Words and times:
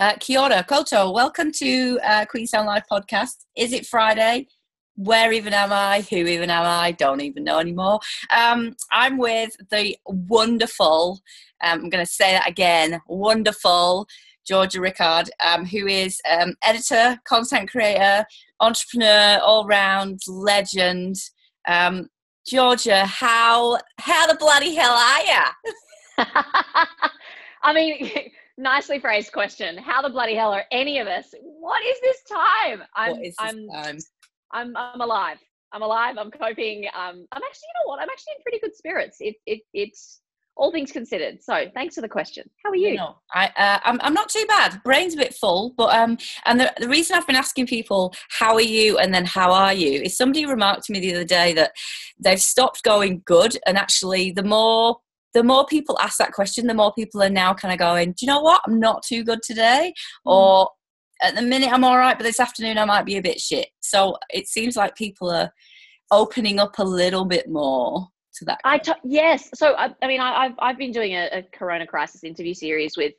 Uh, 0.00 0.14
kia 0.18 0.40
ora, 0.40 0.64
koutou. 0.66 1.12
Welcome 1.12 1.52
to 1.52 2.00
uh, 2.02 2.24
Queenstown 2.24 2.64
Live 2.64 2.84
podcast. 2.90 3.44
Is 3.54 3.74
it 3.74 3.84
Friday? 3.84 4.46
Where 4.96 5.30
even 5.30 5.52
am 5.52 5.74
I? 5.74 6.00
Who 6.08 6.16
even 6.16 6.48
am 6.48 6.64
I? 6.64 6.92
Don't 6.92 7.20
even 7.20 7.44
know 7.44 7.58
anymore. 7.58 8.00
Um, 8.34 8.74
I'm 8.90 9.18
with 9.18 9.54
the 9.70 9.94
wonderful, 10.06 11.20
um, 11.62 11.80
I'm 11.82 11.90
going 11.90 12.02
to 12.02 12.10
say 12.10 12.32
that 12.32 12.48
again, 12.48 13.02
wonderful 13.08 14.06
Georgia 14.48 14.80
Rickard, 14.80 15.28
um, 15.44 15.66
who 15.66 15.86
is 15.86 16.18
um, 16.30 16.54
editor, 16.64 17.20
content 17.26 17.70
creator, 17.70 18.24
entrepreneur, 18.58 19.38
all 19.42 19.66
round 19.66 20.20
legend. 20.26 21.16
Um, 21.68 22.08
Georgia, 22.48 23.04
how 23.04 23.76
how 23.98 24.26
the 24.26 24.34
bloody 24.36 24.74
hell 24.74 24.94
are 24.94 25.22
you? 25.24 26.24
I 27.62 27.74
mean, 27.74 28.10
nicely 28.60 29.00
phrased 29.00 29.32
question. 29.32 29.78
How 29.78 30.02
the 30.02 30.10
bloody 30.10 30.34
hell 30.34 30.52
are 30.52 30.64
any 30.70 30.98
of 30.98 31.08
us? 31.08 31.34
What 31.40 31.82
is 31.84 32.00
this 32.00 32.22
time? 32.28 32.82
I'm 32.94 33.12
what 33.12 33.26
is 33.26 33.34
this 33.36 33.36
I'm, 33.38 33.68
time? 33.68 33.98
I'm 34.52 34.76
I'm 34.76 35.00
alive. 35.00 35.38
I'm 35.72 35.82
alive. 35.82 36.16
I'm 36.18 36.30
coping. 36.30 36.86
Um, 36.94 37.26
I'm 37.32 37.42
actually, 37.42 37.68
you 37.68 37.84
know 37.84 37.86
what? 37.86 38.00
I'm 38.00 38.08
actually 38.10 38.34
in 38.36 38.42
pretty 38.42 38.60
good 38.60 38.76
spirits. 38.76 39.16
It 39.20 39.36
it 39.46 39.60
it's 39.72 40.20
all 40.56 40.70
things 40.70 40.92
considered. 40.92 41.42
So 41.42 41.66
thanks 41.74 41.94
for 41.94 42.02
the 42.02 42.08
question. 42.08 42.48
How 42.62 42.70
are 42.70 42.76
you? 42.76 42.96
No, 42.96 43.16
I, 43.32 43.46
uh, 43.56 43.78
I'm, 43.82 43.98
I'm 44.02 44.12
not 44.12 44.28
too 44.28 44.44
bad. 44.46 44.82
Brain's 44.84 45.14
a 45.14 45.16
bit 45.16 45.32
full, 45.32 45.72
but 45.76 45.94
um, 45.96 46.18
and 46.44 46.60
the, 46.60 46.70
the 46.78 46.88
reason 46.88 47.16
I've 47.16 47.26
been 47.26 47.36
asking 47.36 47.66
people 47.66 48.12
how 48.28 48.54
are 48.54 48.60
you 48.60 48.98
and 48.98 49.14
then 49.14 49.24
how 49.24 49.52
are 49.52 49.72
you 49.72 50.02
is 50.02 50.16
somebody 50.16 50.44
remarked 50.44 50.84
to 50.84 50.92
me 50.92 51.00
the 51.00 51.14
other 51.14 51.24
day 51.24 51.54
that 51.54 51.72
they've 52.18 52.40
stopped 52.40 52.82
going 52.82 53.22
good, 53.24 53.56
and 53.66 53.78
actually 53.78 54.32
the 54.32 54.42
more 54.42 54.98
the 55.34 55.42
more 55.44 55.64
people 55.66 55.98
ask 56.00 56.18
that 56.18 56.32
question, 56.32 56.66
the 56.66 56.74
more 56.74 56.92
people 56.92 57.22
are 57.22 57.30
now 57.30 57.54
kind 57.54 57.72
of 57.72 57.78
going, 57.78 58.12
do 58.12 58.16
you 58.22 58.26
know 58.26 58.40
what? 58.40 58.60
I'm 58.66 58.80
not 58.80 59.02
too 59.02 59.22
good 59.24 59.40
today, 59.42 59.92
Mm. 60.26 60.32
or 60.32 60.70
at 61.22 61.34
the 61.34 61.42
minute 61.42 61.72
I'm 61.72 61.84
all 61.84 61.98
right, 61.98 62.16
but 62.18 62.24
this 62.24 62.40
afternoon 62.40 62.78
I 62.78 62.84
might 62.84 63.04
be 63.04 63.16
a 63.16 63.22
bit 63.22 63.40
shit. 63.40 63.68
So 63.80 64.16
it 64.30 64.48
seems 64.48 64.76
like 64.76 64.96
people 64.96 65.30
are 65.30 65.52
opening 66.10 66.58
up 66.58 66.78
a 66.78 66.84
little 66.84 67.24
bit 67.24 67.48
more 67.48 68.08
to 68.34 68.44
that. 68.46 68.58
I 68.64 68.78
t- 68.78 68.92
yes. 69.04 69.50
So 69.54 69.74
I, 69.74 69.94
I 70.02 70.06
mean, 70.06 70.20
I, 70.20 70.46
I've 70.46 70.54
I've 70.58 70.78
been 70.78 70.92
doing 70.92 71.12
a, 71.12 71.28
a 71.32 71.42
Corona 71.52 71.86
crisis 71.86 72.24
interview 72.24 72.54
series 72.54 72.96
with 72.96 73.12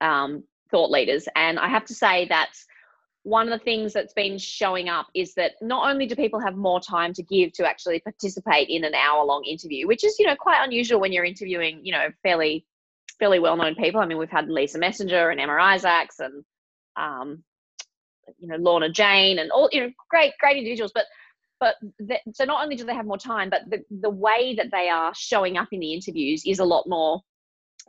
um, 0.00 0.44
thought 0.70 0.90
leaders, 0.90 1.28
and 1.36 1.58
I 1.58 1.68
have 1.68 1.84
to 1.86 1.94
say 1.94 2.26
that 2.28 2.50
one 3.26 3.48
of 3.48 3.58
the 3.58 3.64
things 3.64 3.92
that's 3.92 4.12
been 4.12 4.38
showing 4.38 4.88
up 4.88 5.08
is 5.12 5.34
that 5.34 5.54
not 5.60 5.90
only 5.90 6.06
do 6.06 6.14
people 6.14 6.38
have 6.38 6.54
more 6.54 6.78
time 6.78 7.12
to 7.12 7.24
give 7.24 7.52
to 7.52 7.68
actually 7.68 7.98
participate 7.98 8.68
in 8.68 8.84
an 8.84 8.94
hour 8.94 9.24
long 9.24 9.42
interview, 9.44 9.88
which 9.88 10.04
is 10.04 10.16
you 10.20 10.26
know 10.26 10.36
quite 10.36 10.64
unusual 10.64 11.00
when 11.00 11.12
you're 11.12 11.24
interviewing 11.24 11.80
you 11.82 11.90
know 11.90 12.06
fairly 12.22 12.64
fairly 13.18 13.40
well 13.40 13.56
known 13.56 13.74
people. 13.74 14.00
I 14.00 14.06
mean, 14.06 14.18
we've 14.18 14.30
had 14.30 14.48
Lisa 14.48 14.78
Messenger 14.78 15.30
and 15.30 15.40
Emma 15.40 15.54
Isaacs 15.54 16.20
and 16.20 16.44
um, 16.96 17.42
you 18.38 18.46
know 18.46 18.58
Lorna 18.58 18.90
Jane 18.90 19.40
and 19.40 19.50
all 19.50 19.68
you 19.72 19.80
know 19.80 19.90
great 20.08 20.34
great 20.38 20.58
individuals, 20.58 20.92
but 20.94 21.06
but 21.58 21.74
the, 21.98 22.18
so 22.32 22.44
not 22.44 22.62
only 22.62 22.76
do 22.76 22.84
they 22.84 22.94
have 22.94 23.06
more 23.06 23.18
time 23.18 23.50
but 23.50 23.62
the, 23.68 23.82
the 24.02 24.10
way 24.10 24.54
that 24.56 24.70
they 24.70 24.88
are 24.88 25.12
showing 25.16 25.56
up 25.56 25.68
in 25.72 25.80
the 25.80 25.94
interviews 25.94 26.42
is 26.46 26.60
a 26.60 26.64
lot 26.64 26.84
more 26.86 27.22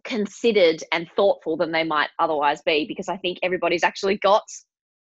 considered 0.03 0.81
and 0.91 1.07
thoughtful 1.15 1.57
than 1.57 1.71
they 1.71 1.83
might 1.83 2.07
otherwise 2.17 2.61
be 2.61 2.85
because 2.87 3.09
i 3.09 3.17
think 3.17 3.37
everybody's 3.43 3.83
actually 3.83 4.17
got 4.19 4.43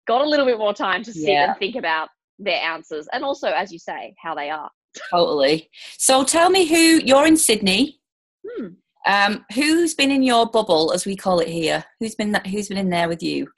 got 0.08 0.20
a 0.22 0.28
little 0.28 0.46
bit 0.46 0.58
more 0.58 0.74
time 0.74 1.02
to 1.04 1.12
sit 1.12 1.28
Yeah. 1.30 1.50
and 1.50 1.58
think 1.58 1.76
about 1.76 2.08
their 2.40 2.60
answers 2.62 3.06
and 3.12 3.22
also 3.24 3.48
as 3.48 3.70
you 3.72 3.78
say 3.78 4.14
how 4.20 4.34
they 4.34 4.50
are 4.50 4.70
Totally. 5.10 5.68
So 5.98 6.24
tell 6.24 6.50
me 6.50 6.66
who 6.66 7.00
you're 7.04 7.26
in 7.26 7.36
Sydney. 7.36 8.00
hmm. 8.44 8.68
Um, 9.06 9.44
who's 9.54 9.94
been 9.94 10.10
in 10.10 10.22
your 10.22 10.46
bubble, 10.46 10.92
as 10.92 11.06
we 11.06 11.14
call 11.14 11.38
it 11.40 11.48
here? 11.48 11.84
Who's 12.00 12.14
been 12.16 12.32
that, 12.32 12.46
who's 12.46 12.68
been 12.68 12.78
in 12.78 12.90
there 12.90 13.08
with 13.08 13.22
you? 13.22 13.48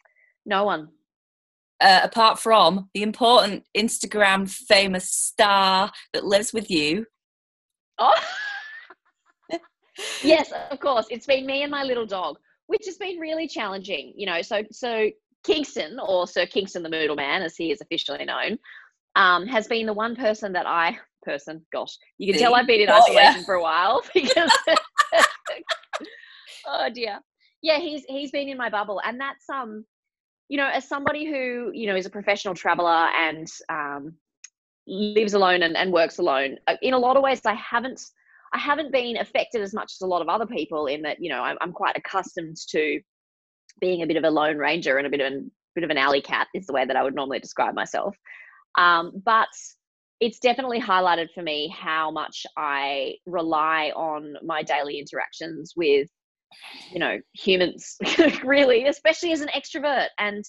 no 0.45 0.65
one 0.65 0.89
Uh, 1.81 2.01
apart 2.03 2.39
from 2.39 2.91
the 2.95 3.03
important 3.03 3.65
Instagram 3.77 4.51
famous 4.51 5.11
star 5.11 5.91
that 6.13 6.25
lives 6.25 6.53
with 6.53 6.69
you. 6.71 7.07
oh 7.99 8.15
yes 10.23 10.53
of 10.71 10.81
course 10.81 11.07
it's 11.11 11.27
been 11.27 11.45
me 11.47 11.63
and 11.63 11.71
my 11.71 11.83
little 11.85 12.07
dog 12.07 12.37
which 12.67 12.85
has 12.87 12.97
been 12.97 13.19
really 13.19 13.47
challenging 13.47 14.13
you 14.17 14.27
know 14.27 14.41
so 14.43 14.63
so 14.73 15.09
kingston 15.45 15.99
or 16.01 16.27
sir 16.27 16.47
kingston 16.47 16.83
the 16.83 16.89
moodle 16.89 17.17
man 17.17 17.43
as 17.43 17.57
he 17.57 17.71
is 17.71 17.81
officially 17.81 18.25
known 18.25 18.59
um, 19.17 19.47
has 19.47 19.67
been 19.67 19.87
the 19.87 19.93
one 19.93 20.15
person 20.15 20.53
that 20.53 20.67
i 20.67 20.97
person 21.23 21.65
gosh 21.73 21.97
you 22.19 22.33
can 22.33 22.41
tell 22.41 22.55
i've 22.55 22.67
been 22.67 22.81
in 22.81 22.89
Oh, 22.89 22.95
yeah. 23.13 23.21
isolation 23.21 23.45
for 23.45 23.55
a 23.55 23.63
while 23.63 24.03
because 24.15 24.51
oh 26.67 26.89
dear 26.95 27.19
yeah 27.63 27.79
he's 27.79 28.05
he's 28.09 28.31
been 28.31 28.49
in 28.49 28.57
my 28.57 28.71
bubble 28.71 29.01
and 29.05 29.21
that's 29.21 29.49
um 29.51 29.85
you 30.49 30.57
know 30.57 30.69
as 30.69 30.89
somebody 30.89 31.27
who 31.27 31.71
you 31.75 31.87
know 31.87 31.97
is 31.97 32.07
a 32.07 32.11
professional 32.11 32.55
traveler 32.55 33.09
and 33.19 33.49
um 33.69 34.15
lives 34.87 35.35
alone 35.35 35.63
and, 35.63 35.77
and 35.77 35.93
works 35.93 36.19
alone 36.19 36.57
uh, 36.67 36.77
in 36.83 36.95
a 36.95 36.99
lot 36.99 37.17
of 37.17 37.23
ways 37.23 37.41
i 37.45 37.55
haven't 37.55 38.01
i 38.55 38.59
haven't 38.59 38.93
been 38.93 39.17
affected 39.19 39.61
as 39.63 39.75
much 39.75 39.93
as 39.97 40.01
a 40.03 40.07
lot 40.07 40.23
of 40.23 40.29
other 40.29 40.47
people 40.47 40.87
in 40.87 41.03
that 41.03 41.19
you 41.21 41.29
know 41.31 41.43
i'm, 41.43 41.57
I'm 41.61 41.73
quite 41.73 41.97
accustomed 41.97 42.57
to 42.71 43.01
being 43.81 44.03
a 44.03 44.07
bit 44.07 44.17
of 44.17 44.25
a 44.25 44.31
lone 44.31 44.57
ranger 44.57 44.99
and 44.99 45.07
a 45.07 45.11
bit 45.11 45.21
of 45.21 45.27
an 45.33 45.51
bit 45.75 45.85
of 45.85 45.91
an 45.91 45.99
alley 45.99 46.21
cat 46.21 46.49
is 46.55 46.67
the 46.67 46.73
way 46.73 46.85
that 46.85 46.97
i 46.97 47.03
would 47.03 47.15
normally 47.15 47.39
describe 47.39 47.75
myself. 47.75 48.17
Um, 48.79 49.13
but 49.25 49.49
it's 50.21 50.39
definitely 50.39 50.81
highlighted 50.81 51.29
for 51.35 51.43
me 51.43 51.69
how 51.69 52.11
much 52.11 52.47
i 52.57 53.15
rely 53.27 53.93
on 53.97 54.35
my 54.45 54.63
daily 54.63 54.99
interactions 54.99 55.73
with 55.77 56.09
you 56.93 56.99
know 56.99 57.19
humans 57.33 57.97
really 58.45 58.87
especially 58.87 59.33
as 59.33 59.41
an 59.41 59.49
extrovert. 59.49 60.09
And 60.19 60.45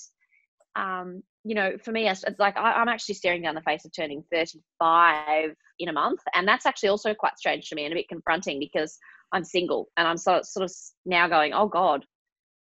um 0.75 1.21
you 1.43 1.55
know 1.55 1.73
for 1.83 1.91
me 1.91 2.07
it's 2.07 2.23
like 2.39 2.55
I, 2.57 2.73
i'm 2.73 2.87
actually 2.87 3.15
staring 3.15 3.41
down 3.41 3.55
the 3.55 3.61
face 3.61 3.83
of 3.83 3.91
turning 3.95 4.23
35 4.31 5.51
in 5.79 5.89
a 5.89 5.93
month. 5.93 6.21
And 6.33 6.47
that's 6.47 6.65
actually 6.65 6.89
also 6.89 7.13
quite 7.13 7.37
strange 7.37 7.69
to 7.69 7.75
me 7.75 7.85
and 7.85 7.93
a 7.93 7.95
bit 7.95 8.07
confronting 8.07 8.59
because 8.59 8.97
i'm 9.31 9.43
single 9.43 9.89
and 9.97 10.07
i'm 10.07 10.17
of, 10.27 10.45
sort 10.45 10.63
of 10.63 10.71
now 11.05 11.27
going 11.27 11.53
oh 11.53 11.67
god 11.67 12.05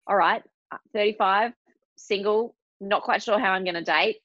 all 0.06 0.16
right 0.16 0.42
uh, 0.72 0.78
35 0.92 1.52
single 1.96 2.54
not 2.80 3.02
quite 3.02 3.22
sure 3.22 3.38
how 3.38 3.52
i'm 3.52 3.64
going 3.64 3.74
to 3.74 3.82
date 3.82 4.18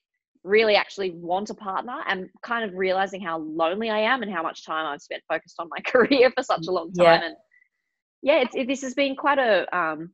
really 0.44 0.76
actually 0.76 1.12
want 1.12 1.50
a 1.50 1.54
partner 1.54 2.00
and 2.08 2.28
kind 2.42 2.68
of 2.68 2.76
realizing 2.76 3.22
how 3.22 3.38
lonely 3.40 3.90
i 3.90 4.00
am 4.00 4.24
and 4.24 4.32
how 4.32 4.42
much 4.42 4.66
time 4.66 4.86
i've 4.86 5.02
spent 5.02 5.22
focused 5.28 5.56
on 5.60 5.70
my 5.70 5.80
career 5.86 6.32
for 6.36 6.44
such 6.44 6.68
a 6.68 6.72
long 6.72 6.92
Yeah. 6.94 7.14
time 7.14 7.24
and 7.24 7.36
yeah 8.22 8.42
it's, 8.42 8.56
it, 8.56 8.68
this 8.68 8.82
has 8.82 8.94
been 8.94 9.16
quite 9.16 9.40
a 9.40 9.78
um 9.78 10.12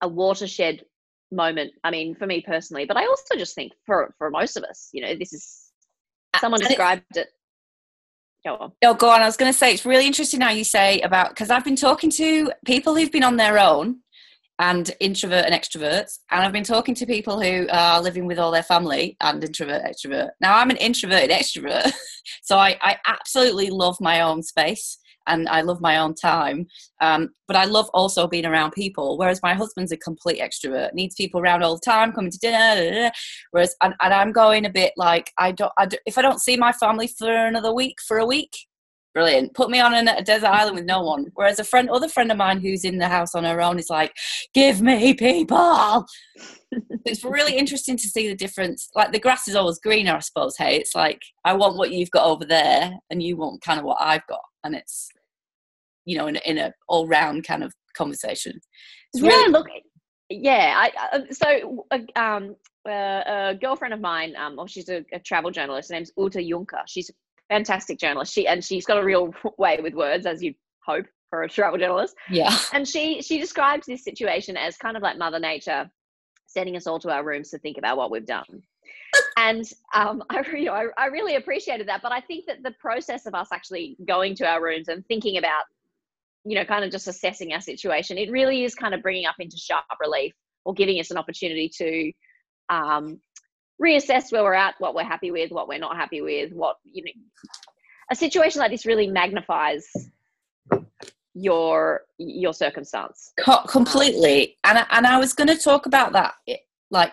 a 0.00 0.08
watershed 0.08 0.84
moment 1.30 1.72
i 1.82 1.90
mean 1.90 2.14
for 2.14 2.26
me 2.26 2.40
personally 2.40 2.84
but 2.84 2.96
i 2.96 3.04
also 3.06 3.36
just 3.36 3.54
think 3.54 3.72
for 3.86 4.14
for 4.18 4.30
most 4.30 4.56
of 4.56 4.64
us 4.64 4.88
you 4.92 5.02
know 5.02 5.14
this 5.18 5.32
is 5.32 5.72
someone 6.40 6.60
described 6.60 7.02
it 7.16 7.28
go 8.46 8.54
on 8.54 8.72
Oh, 8.82 8.94
go 8.94 9.08
on. 9.08 9.22
I 9.22 9.26
was 9.26 9.36
going 9.36 9.50
to 9.50 9.56
say 9.56 9.72
it's 9.72 9.86
really 9.86 10.06
interesting 10.06 10.42
how 10.42 10.50
you 10.50 10.64
say 10.64 11.00
about 11.00 11.30
because 11.30 11.50
I've 11.50 11.64
been 11.64 11.76
talking 11.76 12.10
to 12.10 12.52
people 12.66 12.94
who've 12.94 13.10
been 13.10 13.24
on 13.24 13.36
their 13.36 13.58
own 13.58 14.00
and 14.58 14.94
introvert 15.00 15.44
and 15.44 15.54
extroverts, 15.54 16.18
and 16.30 16.44
I've 16.44 16.52
been 16.52 16.64
talking 16.64 16.94
to 16.96 17.06
people 17.06 17.40
who 17.40 17.66
are 17.70 18.00
living 18.00 18.26
with 18.26 18.38
all 18.38 18.50
their 18.50 18.62
family 18.62 19.16
and 19.20 19.42
introvert 19.42 19.82
extrovert. 19.82 20.30
Now 20.40 20.56
I'm 20.58 20.70
an 20.70 20.76
introverted 20.76 21.30
extrovert, 21.30 21.92
so 22.42 22.56
I, 22.56 22.76
I 22.80 22.96
absolutely 23.06 23.70
love 23.70 23.96
my 24.00 24.20
own 24.20 24.42
space 24.42 24.98
and 25.26 25.48
I 25.48 25.62
love 25.62 25.80
my 25.80 25.98
own 25.98 26.14
time. 26.14 26.66
Um, 27.00 27.30
but 27.46 27.56
I 27.56 27.64
love 27.64 27.88
also 27.94 28.26
being 28.26 28.46
around 28.46 28.72
people. 28.72 29.18
Whereas 29.18 29.40
my 29.42 29.54
husband's 29.54 29.92
a 29.92 29.96
complete 29.96 30.40
extrovert, 30.40 30.94
needs 30.94 31.14
people 31.14 31.40
around 31.40 31.62
all 31.62 31.76
the 31.76 31.82
time, 31.84 32.12
coming 32.12 32.30
to 32.30 32.38
dinner. 32.38 33.10
Whereas 33.50 33.74
and, 33.82 33.94
and 34.00 34.14
I'm 34.14 34.32
going 34.32 34.66
a 34.66 34.70
bit 34.70 34.92
like 34.96 35.30
I 35.38 35.52
don't, 35.52 35.72
I 35.78 35.86
don't. 35.86 36.02
If 36.06 36.18
I 36.18 36.22
don't 36.22 36.40
see 36.40 36.56
my 36.56 36.72
family 36.72 37.06
for 37.06 37.30
another 37.30 37.72
week, 37.72 37.96
for 38.06 38.18
a 38.18 38.26
week, 38.26 38.54
brilliant. 39.14 39.54
Put 39.54 39.70
me 39.70 39.80
on 39.80 39.94
a, 39.94 40.22
desert 40.22 40.48
island 40.48 40.76
with 40.76 40.84
no 40.84 41.02
one. 41.02 41.26
Whereas 41.34 41.58
a 41.58 41.64
friend, 41.64 41.88
other 41.88 42.08
friend 42.08 42.30
of 42.30 42.36
mine 42.36 42.60
who's 42.60 42.84
in 42.84 42.98
the 42.98 43.08
house 43.08 43.34
on 43.34 43.44
her 43.44 43.62
own 43.62 43.78
is 43.78 43.88
like, 43.88 44.12
give 44.52 44.82
me 44.82 45.14
people. 45.14 46.04
it's 47.06 47.24
really 47.24 47.56
interesting 47.56 47.96
to 47.96 48.08
see 48.08 48.28
the 48.28 48.34
difference. 48.34 48.90
Like 48.94 49.12
the 49.12 49.20
grass 49.20 49.48
is 49.48 49.54
always 49.54 49.78
greener, 49.78 50.16
I 50.16 50.18
suppose. 50.18 50.56
Hey, 50.58 50.76
it's 50.76 50.94
like 50.94 51.22
I 51.44 51.54
want 51.54 51.76
what 51.76 51.92
you've 51.92 52.10
got 52.10 52.26
over 52.26 52.44
there, 52.44 52.92
and 53.10 53.22
you 53.22 53.36
want 53.36 53.62
kind 53.62 53.78
of 53.78 53.86
what 53.86 53.98
I've 54.00 54.26
got, 54.26 54.42
and 54.64 54.74
it's 54.74 55.08
you 56.04 56.18
know 56.18 56.26
in 56.26 56.36
in 56.36 56.58
a 56.58 56.72
all 56.88 57.06
round 57.06 57.46
kind 57.46 57.62
of 57.62 57.72
conversation. 57.96 58.60
It's 59.12 59.22
yeah 59.22 59.30
really 59.30 59.52
look 59.52 59.68
yeah 60.30 60.74
i 60.76 61.16
uh, 61.16 61.20
so 61.30 61.86
uh, 61.90 61.98
um 62.16 62.56
uh, 62.88 63.22
a 63.26 63.58
girlfriend 63.60 63.94
of 63.94 64.00
mine 64.00 64.34
um 64.36 64.56
well, 64.56 64.66
she's 64.66 64.88
a, 64.88 65.04
a 65.12 65.18
travel 65.18 65.50
journalist 65.50 65.90
her 65.90 65.94
name's 65.94 66.12
Ute 66.16 66.48
Junker 66.48 66.82
she's 66.86 67.10
fantastic 67.48 67.98
journalist. 67.98 68.32
She 68.32 68.46
and 68.46 68.64
she's 68.64 68.86
got 68.86 68.98
a 68.98 69.04
real 69.04 69.34
way 69.58 69.78
with 69.82 69.94
words 69.94 70.26
as 70.26 70.42
you'd 70.42 70.56
hope 70.84 71.06
for 71.30 71.42
a 71.42 71.48
travel 71.48 71.78
journalist. 71.78 72.14
Yeah. 72.30 72.56
and 72.72 72.86
she 72.86 73.22
she 73.22 73.38
describes 73.38 73.86
this 73.86 74.04
situation 74.04 74.56
as 74.56 74.76
kind 74.76 74.96
of 74.96 75.02
like 75.02 75.18
mother 75.18 75.38
nature 75.38 75.90
sending 76.46 76.76
us 76.76 76.86
all 76.86 77.00
to 77.00 77.10
our 77.10 77.24
rooms 77.24 77.50
to 77.50 77.58
think 77.58 77.78
about 77.78 77.96
what 77.96 78.10
we've 78.10 78.26
done. 78.26 78.44
And 79.36 79.64
um, 79.94 80.22
I, 80.30 80.40
re- 80.52 80.68
I, 80.68 80.86
I 80.96 81.06
really 81.06 81.34
appreciated 81.34 81.88
that 81.88 82.02
but 82.02 82.12
i 82.12 82.20
think 82.20 82.46
that 82.46 82.62
the 82.62 82.70
process 82.80 83.26
of 83.26 83.34
us 83.34 83.48
actually 83.52 83.96
going 84.06 84.34
to 84.36 84.46
our 84.46 84.62
rooms 84.62 84.88
and 84.88 85.04
thinking 85.06 85.38
about 85.38 85.64
you 86.44 86.54
know 86.54 86.64
kind 86.64 86.84
of 86.84 86.90
just 86.90 87.08
assessing 87.08 87.52
our 87.52 87.60
situation 87.60 88.16
it 88.16 88.30
really 88.30 88.64
is 88.64 88.74
kind 88.74 88.94
of 88.94 89.02
bringing 89.02 89.26
up 89.26 89.36
into 89.40 89.56
sharp 89.56 89.84
relief 90.00 90.34
or 90.64 90.72
giving 90.72 91.00
us 91.00 91.10
an 91.10 91.16
opportunity 91.16 91.68
to 91.68 92.12
um, 92.68 93.20
reassess 93.82 94.32
where 94.32 94.42
we're 94.42 94.54
at, 94.54 94.74
what 94.78 94.94
we're 94.94 95.04
happy 95.04 95.30
with, 95.30 95.50
what 95.50 95.68
we're 95.68 95.78
not 95.78 95.96
happy 95.96 96.20
with, 96.20 96.52
what 96.52 96.76
you 96.84 97.04
know. 97.04 97.10
A 98.10 98.14
situation 98.14 98.60
like 98.60 98.70
this 98.70 98.84
really 98.84 99.06
magnifies 99.06 99.86
your 101.34 102.02
your 102.18 102.54
circumstance 102.54 103.32
completely 103.68 104.56
and 104.62 104.86
and 104.90 105.06
I 105.06 105.18
was 105.18 105.32
going 105.32 105.48
to 105.48 105.56
talk 105.56 105.86
about 105.86 106.12
that 106.12 106.34
like 106.90 107.12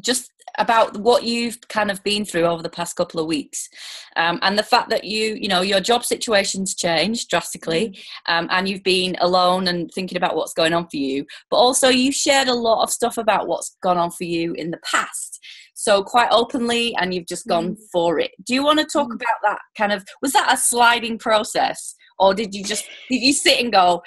just 0.00 0.30
about 0.58 0.96
what 0.96 1.24
you've 1.24 1.60
kind 1.68 1.90
of 1.90 2.02
been 2.04 2.24
through 2.24 2.44
over 2.44 2.62
the 2.62 2.70
past 2.70 2.96
couple 2.96 3.20
of 3.20 3.26
weeks 3.26 3.68
um, 4.16 4.38
and 4.42 4.58
the 4.58 4.62
fact 4.62 4.90
that 4.90 5.04
you 5.04 5.34
you 5.34 5.48
know 5.48 5.60
your 5.60 5.80
job 5.80 6.04
situation's 6.04 6.74
changed 6.74 7.28
drastically 7.28 7.90
mm-hmm. 7.90 8.32
um, 8.32 8.48
and 8.50 8.68
you've 8.68 8.82
been 8.84 9.16
alone 9.20 9.66
and 9.66 9.90
thinking 9.92 10.16
about 10.16 10.36
what's 10.36 10.54
going 10.54 10.72
on 10.72 10.88
for 10.88 10.96
you 10.96 11.26
but 11.50 11.56
also 11.56 11.88
you 11.88 12.12
shared 12.12 12.48
a 12.48 12.54
lot 12.54 12.82
of 12.82 12.90
stuff 12.90 13.18
about 13.18 13.48
what's 13.48 13.76
gone 13.82 13.98
on 13.98 14.10
for 14.10 14.24
you 14.24 14.52
in 14.54 14.70
the 14.70 14.80
past 14.84 15.40
so 15.80 16.02
quite 16.02 16.28
openly 16.32 16.92
and 16.96 17.14
you've 17.14 17.28
just 17.28 17.46
gone 17.46 17.76
mm. 17.76 17.78
for 17.92 18.18
it 18.18 18.32
do 18.44 18.52
you 18.52 18.64
want 18.64 18.80
to 18.80 18.84
talk 18.84 19.08
mm. 19.08 19.14
about 19.14 19.36
that 19.44 19.60
kind 19.76 19.92
of 19.92 20.04
was 20.20 20.32
that 20.32 20.52
a 20.52 20.56
sliding 20.56 21.16
process 21.16 21.94
or 22.18 22.34
did 22.34 22.52
you 22.52 22.64
just 22.64 22.84
did 23.08 23.22
you 23.22 23.32
sit 23.32 23.60
and 23.60 23.72
go 23.72 24.02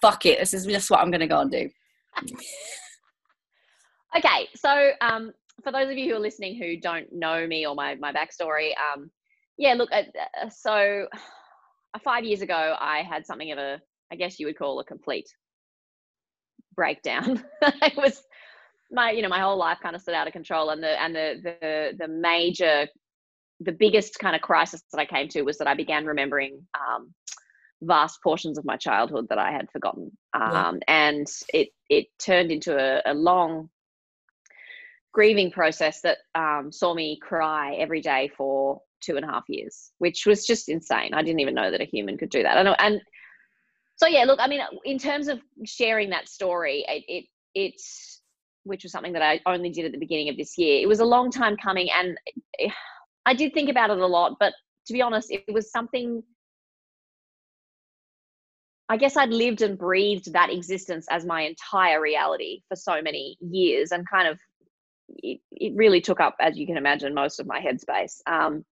fuck 0.00 0.24
it 0.24 0.38
this 0.38 0.54
is 0.54 0.64
just 0.66 0.88
what 0.88 1.00
i'm 1.00 1.10
going 1.10 1.20
to 1.20 1.26
go 1.26 1.40
and 1.40 1.50
do 1.50 1.68
okay 4.16 4.46
so 4.54 4.90
um, 5.00 5.32
for 5.64 5.72
those 5.72 5.90
of 5.90 5.98
you 5.98 6.08
who 6.08 6.16
are 6.16 6.20
listening 6.20 6.56
who 6.56 6.80
don't 6.80 7.12
know 7.12 7.46
me 7.48 7.66
or 7.66 7.74
my 7.74 7.96
my 7.96 8.12
backstory 8.12 8.70
um, 8.94 9.10
yeah 9.58 9.74
look 9.74 9.90
uh, 9.92 10.02
uh 10.40 10.48
so 10.48 11.06
uh, 11.94 11.98
five 12.04 12.24
years 12.24 12.42
ago 12.42 12.76
i 12.78 13.02
had 13.02 13.26
something 13.26 13.50
of 13.50 13.58
a 13.58 13.80
i 14.12 14.14
guess 14.14 14.38
you 14.38 14.46
would 14.46 14.56
call 14.56 14.78
a 14.78 14.84
complete 14.84 15.28
breakdown 16.76 17.42
it 17.62 17.96
was 17.96 18.22
my 18.90 19.10
you 19.10 19.22
know 19.22 19.28
my 19.28 19.40
whole 19.40 19.56
life 19.56 19.78
kind 19.82 19.94
of 19.94 20.02
stood 20.02 20.14
out 20.14 20.26
of 20.26 20.32
control 20.32 20.70
and 20.70 20.82
the 20.82 21.00
and 21.00 21.14
the 21.14 21.40
the 21.42 21.92
the 21.98 22.08
major 22.08 22.86
the 23.60 23.72
biggest 23.72 24.18
kind 24.18 24.34
of 24.34 24.42
crisis 24.42 24.82
that 24.92 25.00
I 25.00 25.04
came 25.04 25.28
to 25.28 25.42
was 25.42 25.58
that 25.58 25.68
I 25.68 25.74
began 25.74 26.06
remembering 26.06 26.66
um, 26.74 27.12
vast 27.82 28.22
portions 28.22 28.58
of 28.58 28.64
my 28.64 28.76
childhood 28.76 29.26
that 29.28 29.38
I 29.38 29.52
had 29.52 29.70
forgotten, 29.70 30.10
um, 30.34 30.42
yeah. 30.42 30.72
and 30.88 31.26
it 31.52 31.68
it 31.88 32.06
turned 32.18 32.50
into 32.50 32.76
a, 32.76 33.02
a 33.10 33.14
long 33.14 33.68
grieving 35.12 35.50
process 35.50 36.00
that 36.02 36.18
um, 36.34 36.70
saw 36.72 36.94
me 36.94 37.18
cry 37.20 37.74
every 37.74 38.00
day 38.00 38.30
for 38.36 38.80
two 39.02 39.16
and 39.16 39.24
a 39.24 39.28
half 39.28 39.44
years, 39.48 39.90
which 39.98 40.24
was 40.24 40.46
just 40.46 40.68
insane. 40.68 41.12
I 41.14 41.22
didn't 41.22 41.40
even 41.40 41.54
know 41.54 41.70
that 41.70 41.80
a 41.80 41.84
human 41.86 42.16
could 42.16 42.30
do 42.30 42.42
that. 42.42 42.56
I 42.56 42.62
know, 42.62 42.76
and 42.78 43.00
so 43.96 44.06
yeah, 44.06 44.24
look, 44.24 44.40
I 44.40 44.48
mean, 44.48 44.60
in 44.84 44.98
terms 44.98 45.28
of 45.28 45.40
sharing 45.66 46.10
that 46.10 46.28
story, 46.28 46.84
it, 46.88 47.04
it 47.06 47.24
it's 47.54 48.09
which 48.70 48.84
was 48.84 48.92
something 48.92 49.12
that 49.12 49.22
I 49.22 49.40
only 49.44 49.68
did 49.68 49.84
at 49.84 49.92
the 49.92 49.98
beginning 49.98 50.28
of 50.30 50.36
this 50.36 50.56
year. 50.56 50.80
It 50.80 50.88
was 50.88 51.00
a 51.00 51.04
long 51.04 51.30
time 51.30 51.56
coming, 51.56 51.88
and 51.90 52.16
eh, 52.58 52.70
I 53.26 53.34
did 53.34 53.52
think 53.52 53.68
about 53.68 53.90
it 53.90 53.98
a 53.98 54.06
lot, 54.06 54.36
but 54.40 54.54
to 54.86 54.92
be 54.92 55.02
honest, 55.02 55.30
it 55.30 55.52
was 55.52 55.70
something. 55.70 56.22
I 58.88 58.96
guess 58.96 59.16
I'd 59.16 59.30
lived 59.30 59.62
and 59.62 59.78
breathed 59.78 60.32
that 60.32 60.50
existence 60.50 61.06
as 61.10 61.24
my 61.24 61.42
entire 61.42 62.00
reality 62.00 62.62
for 62.68 62.76
so 62.76 63.02
many 63.02 63.36
years, 63.40 63.92
and 63.92 64.08
kind 64.08 64.28
of 64.28 64.38
it, 65.08 65.40
it 65.52 65.74
really 65.76 66.00
took 66.00 66.20
up, 66.20 66.36
as 66.40 66.56
you 66.56 66.66
can 66.66 66.76
imagine, 66.76 67.12
most 67.12 67.40
of 67.40 67.46
my 67.46 67.60
headspace. 67.60 68.20
Um, 68.26 68.64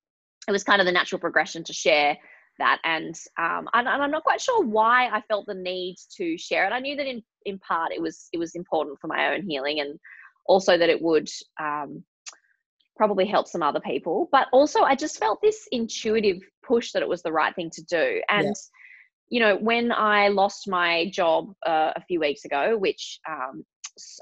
it 0.47 0.53
was 0.53 0.65
kind 0.65 0.81
of 0.81 0.87
the 0.87 0.93
natural 0.93 1.21
progression 1.21 1.63
to 1.65 1.73
share 1.73 2.17
that, 2.59 2.81
and, 2.85 3.15
um, 3.39 3.69
and 3.73 3.89
and 3.89 4.03
I'm 4.03 4.11
not 4.11 4.25
quite 4.25 4.41
sure 4.41 4.65
why 4.65 5.09
I 5.09 5.21
felt 5.23 5.47
the 5.47 5.55
need 5.55 5.97
to 6.17 6.37
share 6.39 6.67
it. 6.67 6.73
I 6.73 6.81
knew 6.81 6.97
that 6.97 7.07
in 7.07 7.23
in 7.45 7.59
part 7.61 7.93
it 7.93 8.03
was 8.03 8.29
it 8.33 8.39
was 8.39 8.55
important 8.55 8.99
for 9.01 9.07
my 9.07 9.35
own 9.35 9.43
healing, 9.49 9.81
and 9.81 9.99
also 10.47 10.77
that 10.77 10.89
it 10.89 11.01
would 11.01 11.29
um, 11.61 12.03
probably 12.99 13.25
help 13.25 13.47
some 13.47 13.63
other 13.63 13.81
people. 13.81 14.29
But 14.31 14.49
also, 14.53 14.81
I 14.83 14.95
just 14.95 15.19
felt 15.19 15.41
this 15.41 15.67
intuitive 15.73 16.43
push 16.67 16.93
that 16.93 17.03
it 17.03 17.09
was 17.09 17.23
the 17.23 17.33
right 17.33 17.55
thing 17.55 17.71
to 17.71 17.83
do. 17.85 18.21
And, 18.29 18.47
yeah. 18.47 18.53
you 19.31 19.41
know, 19.41 19.57
when 19.57 19.93
I 19.93 20.29
lost 20.29 20.69
my 20.69 21.09
job 21.11 21.53
uh, 21.65 21.93
a 21.97 22.03
few 22.07 22.21
weeks 22.21 22.45
ago, 22.45 22.77
which 22.77 23.21
um, 23.31 23.65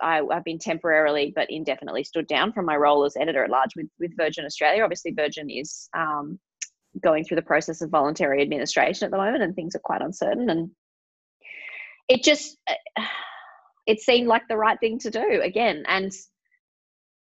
I, 0.03 0.23
have 0.31 0.45
been 0.45 0.59
temporarily 0.59 1.33
but 1.35 1.51
indefinitely 1.51 2.05
stood 2.05 2.27
down 2.29 2.53
from 2.53 2.67
my 2.67 2.77
role 2.77 3.05
as 3.05 3.17
editor 3.17 3.43
at 3.43 3.51
large 3.51 3.75
with, 3.75 3.89
with 3.99 4.17
Virgin 4.17 4.45
Australia. 4.45 4.85
Obviously, 4.85 5.13
Virgin 5.13 5.51
is 5.51 5.89
um, 5.97 6.39
going 7.03 7.25
through 7.25 7.37
the 7.37 7.43
process 7.43 7.81
of 7.83 7.91
voluntary 7.91 8.43
administration 8.43 9.07
at 9.07 9.11
the 9.11 9.17
moment, 9.17 9.43
and 9.43 9.55
things 9.55 9.75
are 9.75 9.81
quite 9.81 10.03
uncertain. 10.03 10.51
And 10.51 10.71
it 12.09 12.23
just, 12.23 12.57
uh, 12.69 12.75
it 13.87 14.01
seemed 14.01 14.29
like 14.29 14.43
the 14.49 14.57
right 14.57 14.79
thing 14.81 14.99
to 15.01 15.11
do 15.11 15.41
again. 15.43 15.85
And 15.87 16.13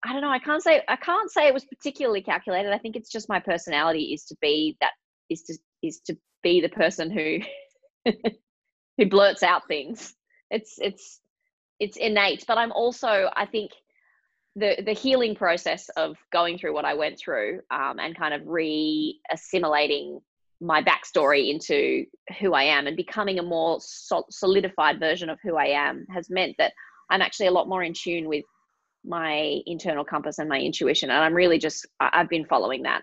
I 0.03 0.13
don't 0.13 0.21
know. 0.21 0.31
I 0.31 0.39
can't 0.39 0.63
say 0.63 0.81
I 0.87 0.95
can't 0.95 1.31
say 1.31 1.47
it 1.47 1.53
was 1.53 1.65
particularly 1.65 2.21
calculated. 2.21 2.71
I 2.71 2.79
think 2.79 2.95
it's 2.95 3.11
just 3.11 3.29
my 3.29 3.39
personality 3.39 4.13
is 4.13 4.25
to 4.25 4.35
be 4.41 4.77
that 4.81 4.91
is 5.29 5.43
to 5.43 5.57
is 5.83 5.99
to 6.07 6.17
be 6.41 6.61
the 6.61 6.69
person 6.69 7.11
who 7.11 7.39
who 8.97 9.05
blurts 9.05 9.43
out 9.43 9.67
things. 9.67 10.15
It's 10.49 10.75
it's 10.79 11.19
it's 11.79 11.97
innate, 11.97 12.45
but 12.47 12.57
I'm 12.57 12.71
also 12.71 13.29
I 13.35 13.45
think 13.45 13.71
the 14.55 14.81
the 14.85 14.93
healing 14.93 15.35
process 15.35 15.89
of 15.89 16.17
going 16.31 16.57
through 16.57 16.73
what 16.73 16.85
I 16.85 16.93
went 16.93 17.19
through 17.19 17.61
um, 17.71 17.99
and 17.99 18.17
kind 18.17 18.33
of 18.33 18.41
re 18.45 19.19
assimilating 19.31 20.19
my 20.59 20.83
backstory 20.83 21.49
into 21.49 22.05
who 22.39 22.53
I 22.53 22.63
am 22.63 22.85
and 22.85 22.95
becoming 22.95 23.39
a 23.39 23.43
more 23.43 23.79
solidified 24.29 24.99
version 24.99 25.29
of 25.29 25.39
who 25.43 25.55
I 25.55 25.67
am 25.67 26.05
has 26.13 26.29
meant 26.29 26.55
that 26.59 26.73
I'm 27.09 27.21
actually 27.21 27.47
a 27.47 27.51
lot 27.51 27.67
more 27.67 27.81
in 27.81 27.93
tune 27.93 28.27
with 28.27 28.45
my 29.03 29.59
internal 29.65 30.05
compass 30.05 30.37
and 30.37 30.47
my 30.47 30.59
intuition 30.59 31.09
and 31.09 31.23
i'm 31.23 31.33
really 31.33 31.57
just 31.57 31.87
i've 31.99 32.29
been 32.29 32.45
following 32.45 32.83
that 32.83 33.01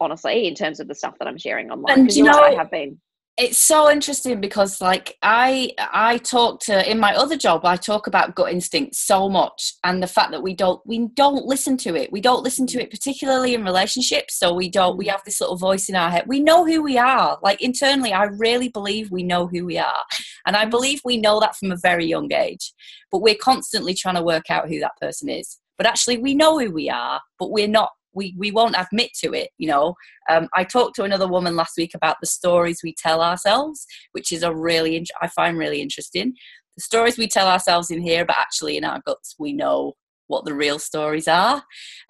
honestly 0.00 0.46
in 0.46 0.54
terms 0.54 0.80
of 0.80 0.88
the 0.88 0.94
stuff 0.94 1.14
that 1.18 1.28
i'm 1.28 1.38
sharing 1.38 1.70
online 1.70 2.00
and 2.00 2.16
you 2.16 2.24
know 2.24 2.40
i 2.40 2.54
have 2.54 2.70
been 2.70 2.98
it's 3.36 3.58
so 3.58 3.90
interesting 3.90 4.40
because 4.40 4.80
like 4.80 5.16
i 5.22 5.72
i 5.92 6.18
talk 6.18 6.60
to 6.60 6.88
in 6.88 7.00
my 7.00 7.12
other 7.16 7.36
job 7.36 7.64
i 7.64 7.74
talk 7.74 8.06
about 8.06 8.36
gut 8.36 8.52
instinct 8.52 8.94
so 8.94 9.28
much 9.28 9.74
and 9.82 10.00
the 10.02 10.06
fact 10.06 10.30
that 10.30 10.42
we 10.42 10.54
don't 10.54 10.80
we 10.86 11.08
don't 11.14 11.44
listen 11.44 11.76
to 11.76 11.94
it. 11.96 12.12
We 12.12 12.20
don't 12.20 12.42
listen 12.42 12.66
to 12.68 12.82
it 12.82 12.90
particularly 12.90 13.54
in 13.54 13.64
relationships 13.64 14.38
so 14.38 14.54
we 14.54 14.68
don't 14.68 14.96
we 14.96 15.06
mm. 15.06 15.10
have 15.10 15.22
this 15.24 15.40
little 15.40 15.56
voice 15.56 15.88
in 15.88 15.96
our 15.96 16.10
head. 16.10 16.24
We 16.26 16.40
know 16.40 16.64
who 16.64 16.82
we 16.82 16.98
are. 16.98 17.38
Like 17.42 17.60
internally 17.60 18.12
i 18.12 18.24
really 18.24 18.68
believe 18.68 19.10
we 19.10 19.22
know 19.22 19.46
who 19.46 19.66
we 19.66 19.78
are. 19.78 20.04
And 20.46 20.56
i 20.56 20.64
believe 20.64 21.00
we 21.04 21.16
know 21.16 21.40
that 21.40 21.56
from 21.56 21.72
a 21.72 21.76
very 21.76 22.06
young 22.06 22.32
age. 22.32 22.72
But 23.10 23.22
we're 23.22 23.34
constantly 23.34 23.94
trying 23.94 24.16
to 24.16 24.22
work 24.22 24.50
out 24.50 24.68
who 24.68 24.80
that 24.80 24.96
person 25.00 25.28
is. 25.28 25.58
But 25.76 25.86
actually 25.86 26.18
we 26.18 26.34
know 26.34 26.58
who 26.58 26.70
we 26.70 26.88
are 26.88 27.20
but 27.38 27.50
we're 27.50 27.68
not 27.68 27.90
we 28.14 28.34
we 28.38 28.50
won't 28.50 28.76
admit 28.78 29.10
to 29.22 29.32
it 29.32 29.50
you 29.58 29.68
know? 29.68 29.94
Um, 30.30 30.48
i 30.54 30.64
talked 30.64 30.94
to 30.96 31.04
another 31.04 31.28
woman 31.28 31.56
last 31.56 31.72
week 31.76 31.92
about 31.94 32.16
the 32.20 32.26
stories 32.26 32.80
we 32.82 32.94
tell 32.96 33.20
ourselves 33.20 33.86
which 34.12 34.32
is 34.32 34.42
a 34.42 34.54
really 34.54 35.04
i 35.20 35.28
find 35.28 35.58
really 35.58 35.80
interesting. 35.80 36.34
The 36.76 36.82
stories 36.82 37.16
we 37.16 37.28
tell 37.28 37.46
ourselves 37.46 37.90
in 37.90 38.00
here 38.00 38.24
but 38.24 38.36
actually 38.36 38.76
in 38.76 38.84
our 38.84 39.00
guts 39.06 39.36
we 39.38 39.52
know 39.52 39.94
what 40.26 40.44
the 40.44 40.54
real 40.54 40.78
stories 40.78 41.28
are. 41.28 41.62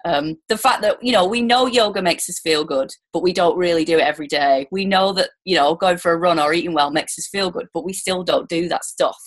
Um, 0.05 0.37
the 0.47 0.57
fact 0.57 0.81
that 0.81 0.97
you 1.03 1.11
know 1.11 1.25
we 1.25 1.41
know 1.41 1.65
yoga 1.65 2.01
makes 2.01 2.29
us 2.29 2.39
feel 2.39 2.63
good 2.63 2.89
but 3.13 3.23
we 3.23 3.33
don't 3.33 3.57
really 3.57 3.85
do 3.85 3.97
it 3.97 4.07
every 4.07 4.27
day. 4.27 4.67
We 4.71 4.85
know 4.85 5.13
that 5.13 5.29
you 5.43 5.55
know 5.55 5.75
going 5.75 5.97
for 5.97 6.11
a 6.11 6.17
run 6.17 6.39
or 6.39 6.53
eating 6.53 6.73
well 6.73 6.91
makes 6.91 7.17
us 7.19 7.27
feel 7.27 7.51
good 7.51 7.67
but 7.73 7.85
we 7.85 7.93
still 7.93 8.23
don't 8.23 8.49
do 8.49 8.67
that 8.69 8.85
stuff. 8.85 9.17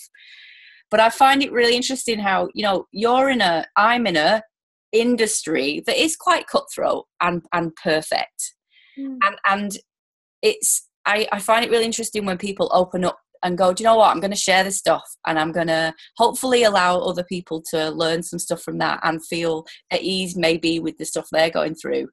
But 0.91 0.99
i 0.99 1.09
find 1.09 1.43
it 1.43 1.51
really 1.51 1.75
interesting 1.75 2.19
how 2.19 2.49
you 2.53 2.63
know 2.63 2.85
you're 2.91 3.29
in 3.29 3.41
a 3.41 3.65
i'm 3.77 4.07
in 4.07 4.17
a 4.17 4.41
industry 4.91 5.83
that 5.85 6.01
is 6.01 6.15
quite 6.15 6.47
cutthroat 6.47 7.05
and 7.21 7.43
and 7.53 7.75
perfect. 7.75 8.55
Mm. 8.97 9.17
and 9.23 9.37
and 9.45 9.77
it's 10.41 10.87
I, 11.05 11.27
I 11.31 11.39
find 11.39 11.63
it 11.63 11.71
really 11.71 11.85
interesting 11.85 12.25
when 12.25 12.37
people 12.37 12.69
open 12.73 13.05
up 13.05 13.19
and 13.43 13.57
go 13.57 13.73
do 13.73 13.83
you 13.83 13.89
know 13.89 13.95
what? 13.95 14.09
I'm 14.09 14.19
going 14.19 14.31
to 14.31 14.37
share 14.37 14.63
this 14.63 14.77
stuff 14.77 15.03
and 15.25 15.39
i'm 15.39 15.51
going 15.51 15.67
to 15.67 15.93
hopefully 16.17 16.63
allow 16.63 16.99
other 16.99 17.23
people 17.23 17.61
to 17.71 17.89
learn 17.89 18.23
some 18.23 18.39
stuff 18.39 18.61
from 18.61 18.77
that 18.79 18.99
and 19.03 19.25
feel 19.25 19.65
at 19.91 20.01
ease 20.01 20.35
maybe 20.35 20.79
with 20.79 20.97
the 20.97 21.05
stuff 21.05 21.27
they're 21.31 21.49
going 21.49 21.75
through. 21.75 22.07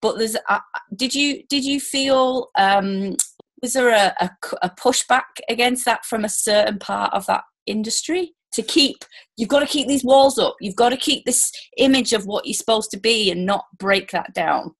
But 0.00 0.18
there's 0.18 0.36
uh, 0.48 0.60
did 0.94 1.14
you 1.14 1.42
did 1.48 1.64
you 1.64 1.80
feel 1.80 2.48
um 2.58 3.16
was 3.62 3.72
there 3.72 3.88
a, 3.88 4.14
a, 4.20 4.30
a 4.62 4.70
pushback 4.70 5.40
against 5.48 5.86
that 5.86 6.04
from 6.04 6.24
a 6.24 6.28
certain 6.28 6.78
part 6.78 7.12
of 7.14 7.26
that 7.26 7.42
industry 7.66 8.35
to 8.52 8.62
keep 8.62 9.04
you've 9.36 9.48
got 9.48 9.60
to 9.60 9.66
keep 9.66 9.86
these 9.86 10.04
walls 10.04 10.38
up. 10.38 10.56
You've 10.60 10.76
got 10.76 10.90
to 10.90 10.96
keep 10.96 11.24
this 11.24 11.50
image 11.76 12.12
of 12.12 12.26
what 12.26 12.46
you're 12.46 12.54
supposed 12.54 12.90
to 12.92 12.98
be 12.98 13.30
and 13.30 13.44
not 13.44 13.66
break 13.78 14.10
that 14.10 14.32
down. 14.34 14.74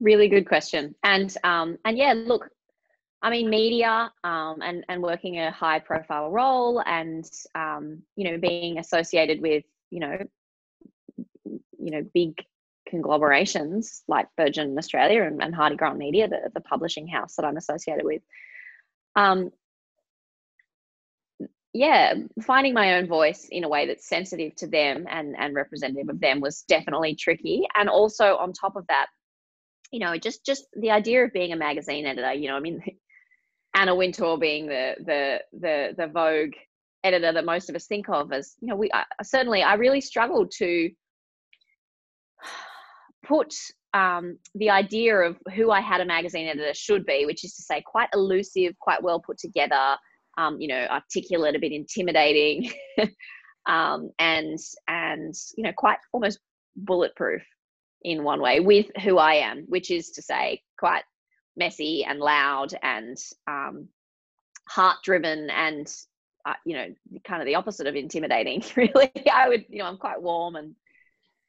Really 0.00 0.28
good 0.28 0.48
question. 0.48 0.94
And 1.02 1.34
um 1.44 1.78
and 1.84 1.96
yeah 1.96 2.14
look 2.14 2.48
i 3.22 3.30
mean 3.30 3.48
media 3.48 4.12
um 4.22 4.60
and 4.62 4.84
and 4.88 5.02
working 5.02 5.38
a 5.38 5.50
high 5.50 5.78
profile 5.78 6.30
role 6.30 6.82
and 6.84 7.24
um 7.54 8.02
you 8.16 8.30
know 8.30 8.38
being 8.38 8.78
associated 8.78 9.40
with 9.40 9.64
you 9.90 10.00
know 10.00 10.18
you 11.46 11.90
know 11.90 12.02
big 12.12 12.34
conglomerations 12.86 14.02
like 14.08 14.26
virgin 14.38 14.76
australia 14.76 15.22
and, 15.22 15.42
and 15.42 15.54
Hardie 15.54 15.76
Grant 15.76 15.96
media 15.96 16.28
the, 16.28 16.50
the 16.54 16.60
publishing 16.60 17.08
house 17.08 17.34
that 17.36 17.46
i'm 17.46 17.56
associated 17.56 18.04
with. 18.04 18.22
Um 19.16 19.50
yeah, 21.74 22.14
finding 22.40 22.72
my 22.72 22.94
own 22.94 23.08
voice 23.08 23.48
in 23.50 23.64
a 23.64 23.68
way 23.68 23.86
that's 23.86 24.08
sensitive 24.08 24.54
to 24.56 24.68
them 24.68 25.06
and 25.10 25.34
and 25.36 25.56
representative 25.56 26.08
of 26.08 26.20
them 26.20 26.40
was 26.40 26.62
definitely 26.68 27.16
tricky. 27.16 27.66
And 27.74 27.88
also 27.88 28.36
on 28.36 28.52
top 28.52 28.76
of 28.76 28.86
that, 28.86 29.08
you 29.90 29.98
know, 29.98 30.16
just 30.16 30.46
just 30.46 30.66
the 30.74 30.92
idea 30.92 31.24
of 31.24 31.32
being 31.32 31.52
a 31.52 31.56
magazine 31.56 32.06
editor. 32.06 32.32
You 32.32 32.48
know, 32.48 32.56
I 32.56 32.60
mean, 32.60 32.80
Anna 33.74 33.96
Wintour 33.96 34.38
being 34.38 34.66
the 34.66 34.94
the 35.04 35.40
the 35.52 35.94
the 35.98 36.06
Vogue 36.06 36.54
editor 37.02 37.32
that 37.32 37.44
most 37.44 37.68
of 37.68 37.76
us 37.76 37.86
think 37.86 38.08
of 38.08 38.32
as 38.32 38.54
you 38.60 38.68
know 38.68 38.76
we 38.76 38.90
I, 38.94 39.04
certainly 39.22 39.62
I 39.62 39.74
really 39.74 40.00
struggled 40.00 40.52
to 40.58 40.90
put 43.26 43.52
um, 43.94 44.38
the 44.54 44.70
idea 44.70 45.16
of 45.16 45.36
who 45.54 45.70
I 45.70 45.80
had 45.80 46.00
a 46.00 46.04
magazine 46.04 46.48
editor 46.48 46.74
should 46.74 47.06
be, 47.06 47.26
which 47.26 47.44
is 47.44 47.54
to 47.54 47.62
say 47.62 47.80
quite 47.80 48.08
elusive, 48.12 48.76
quite 48.80 49.02
well 49.02 49.20
put 49.20 49.38
together, 49.38 49.96
um, 50.36 50.60
you 50.60 50.68
know, 50.68 50.86
articulate, 50.90 51.56
a 51.56 51.58
bit 51.58 51.72
intimidating, 51.72 52.72
um, 53.66 54.10
and 54.18 54.58
and 54.88 55.34
you 55.56 55.64
know 55.64 55.72
quite 55.76 55.98
almost 56.12 56.38
bulletproof 56.76 57.42
in 58.02 58.22
one 58.22 58.40
way 58.40 58.60
with 58.60 58.86
who 59.02 59.18
I 59.18 59.34
am, 59.34 59.64
which 59.68 59.90
is 59.90 60.10
to 60.12 60.22
say 60.22 60.60
quite 60.78 61.04
messy 61.56 62.04
and 62.04 62.18
loud 62.18 62.74
and 62.82 63.16
um, 63.46 63.88
heart 64.68 64.98
driven 65.04 65.50
and 65.50 65.92
uh, 66.46 66.54
you 66.64 66.76
know 66.76 66.86
kind 67.24 67.40
of 67.40 67.46
the 67.46 67.54
opposite 67.54 67.86
of 67.86 67.94
intimidating 67.94 68.62
really. 68.76 69.10
I 69.32 69.48
would 69.48 69.64
you 69.68 69.78
know 69.78 69.86
i'm 69.86 69.96
quite 69.96 70.22
warm 70.22 70.56
and 70.56 70.74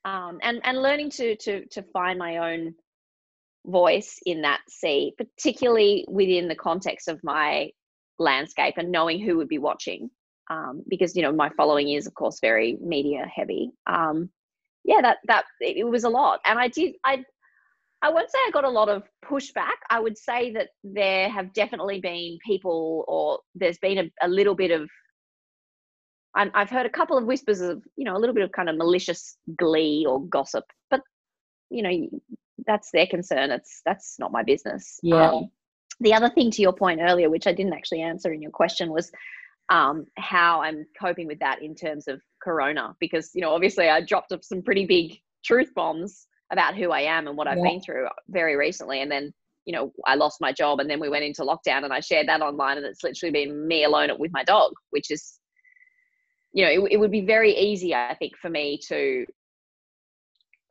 um, 0.05 0.39
and 0.41 0.61
and 0.63 0.81
learning 0.81 1.09
to 1.11 1.35
to 1.37 1.65
to 1.67 1.83
find 1.93 2.19
my 2.19 2.53
own 2.53 2.75
voice 3.65 4.19
in 4.25 4.41
that 4.41 4.61
sea 4.69 5.13
particularly 5.17 6.05
within 6.07 6.47
the 6.47 6.55
context 6.55 7.07
of 7.07 7.23
my 7.23 7.71
landscape 8.19 8.75
and 8.77 8.91
knowing 8.91 9.19
who 9.19 9.37
would 9.37 9.47
be 9.47 9.57
watching 9.57 10.09
um, 10.49 10.83
because 10.87 11.15
you 11.15 11.21
know 11.21 11.31
my 11.31 11.49
following 11.57 11.89
is 11.89 12.07
of 12.07 12.13
course 12.13 12.39
very 12.41 12.77
media 12.81 13.25
heavy 13.33 13.71
um, 13.87 14.29
yeah 14.83 15.01
that 15.01 15.17
that 15.27 15.45
it 15.59 15.87
was 15.87 16.03
a 16.03 16.09
lot 16.09 16.39
and 16.45 16.59
i 16.59 16.67
did 16.67 16.93
i 17.03 17.23
I 18.01 18.09
won't 18.09 18.29
say 18.29 18.37
I 18.37 18.51
got 18.51 18.65
a 18.65 18.69
lot 18.69 18.87
of 18.87 19.03
pushback. 19.23 19.79
I 19.89 19.99
would 19.99 20.15
say 20.15 20.53
that 20.53 20.69
there 20.83 21.27
have 21.27 21.53
definitely 21.53 21.99
been 21.99 22.37
people, 22.45 23.03
or 23.07 23.39
there's 23.55 23.79
been 23.79 23.97
a, 23.97 24.27
a 24.27 24.27
little 24.27 24.53
bit 24.53 24.69
of. 24.69 24.87
i 26.35 26.47
have 26.53 26.69
heard 26.69 26.85
a 26.85 26.89
couple 26.89 27.17
of 27.17 27.25
whispers 27.25 27.61
of, 27.61 27.81
you 27.95 28.05
know, 28.05 28.15
a 28.15 28.19
little 28.19 28.35
bit 28.35 28.43
of 28.43 28.51
kind 28.51 28.69
of 28.69 28.77
malicious 28.77 29.37
glee 29.57 30.05
or 30.07 30.23
gossip, 30.27 30.65
but 30.91 31.01
you 31.71 31.81
know, 31.81 32.19
that's 32.67 32.91
their 32.91 33.07
concern. 33.07 33.49
It's 33.49 33.81
that's 33.85 34.17
not 34.19 34.31
my 34.31 34.43
business. 34.43 34.99
Yeah. 35.01 35.31
Um, 35.31 35.49
the 35.99 36.13
other 36.13 36.29
thing 36.29 36.51
to 36.51 36.61
your 36.61 36.73
point 36.73 37.01
earlier, 37.01 37.29
which 37.29 37.47
I 37.47 37.53
didn't 37.53 37.73
actually 37.73 38.01
answer 38.01 38.31
in 38.33 38.41
your 38.41 38.51
question, 38.51 38.91
was 38.91 39.11
um, 39.69 40.05
how 40.17 40.61
I'm 40.61 40.85
coping 40.99 41.27
with 41.27 41.39
that 41.39 41.61
in 41.61 41.75
terms 41.75 42.07
of 42.07 42.21
Corona, 42.41 42.95
because 42.99 43.31
you 43.33 43.41
know, 43.41 43.53
obviously, 43.53 43.89
I 43.89 44.01
dropped 44.01 44.31
up 44.31 44.43
some 44.43 44.61
pretty 44.61 44.85
big 44.85 45.19
truth 45.43 45.73
bombs 45.75 46.27
about 46.51 46.75
who 46.75 46.91
I 46.91 47.01
am 47.01 47.27
and 47.27 47.37
what 47.37 47.47
I've 47.47 47.57
yeah. 47.57 47.63
been 47.63 47.81
through 47.81 48.07
very 48.29 48.55
recently. 48.55 49.01
And 49.01 49.11
then, 49.11 49.33
you 49.65 49.73
know, 49.73 49.91
I 50.05 50.15
lost 50.15 50.41
my 50.41 50.51
job 50.51 50.79
and 50.79 50.89
then 50.89 50.99
we 50.99 51.09
went 51.09 51.23
into 51.23 51.43
lockdown 51.43 51.83
and 51.83 51.93
I 51.93 51.99
shared 51.99 52.27
that 52.27 52.41
online 52.41 52.77
and 52.77 52.85
it's 52.85 53.03
literally 53.03 53.31
been 53.31 53.67
me 53.67 53.83
alone 53.83 54.09
with 54.19 54.31
my 54.31 54.43
dog, 54.43 54.73
which 54.91 55.09
is, 55.09 55.39
you 56.53 56.63
know, 56.63 56.71
it, 56.71 56.93
it 56.93 56.97
would 56.97 57.11
be 57.11 57.25
very 57.25 57.55
easy, 57.55 57.95
I 57.95 58.15
think, 58.17 58.37
for 58.37 58.49
me 58.49 58.79
to 58.87 59.25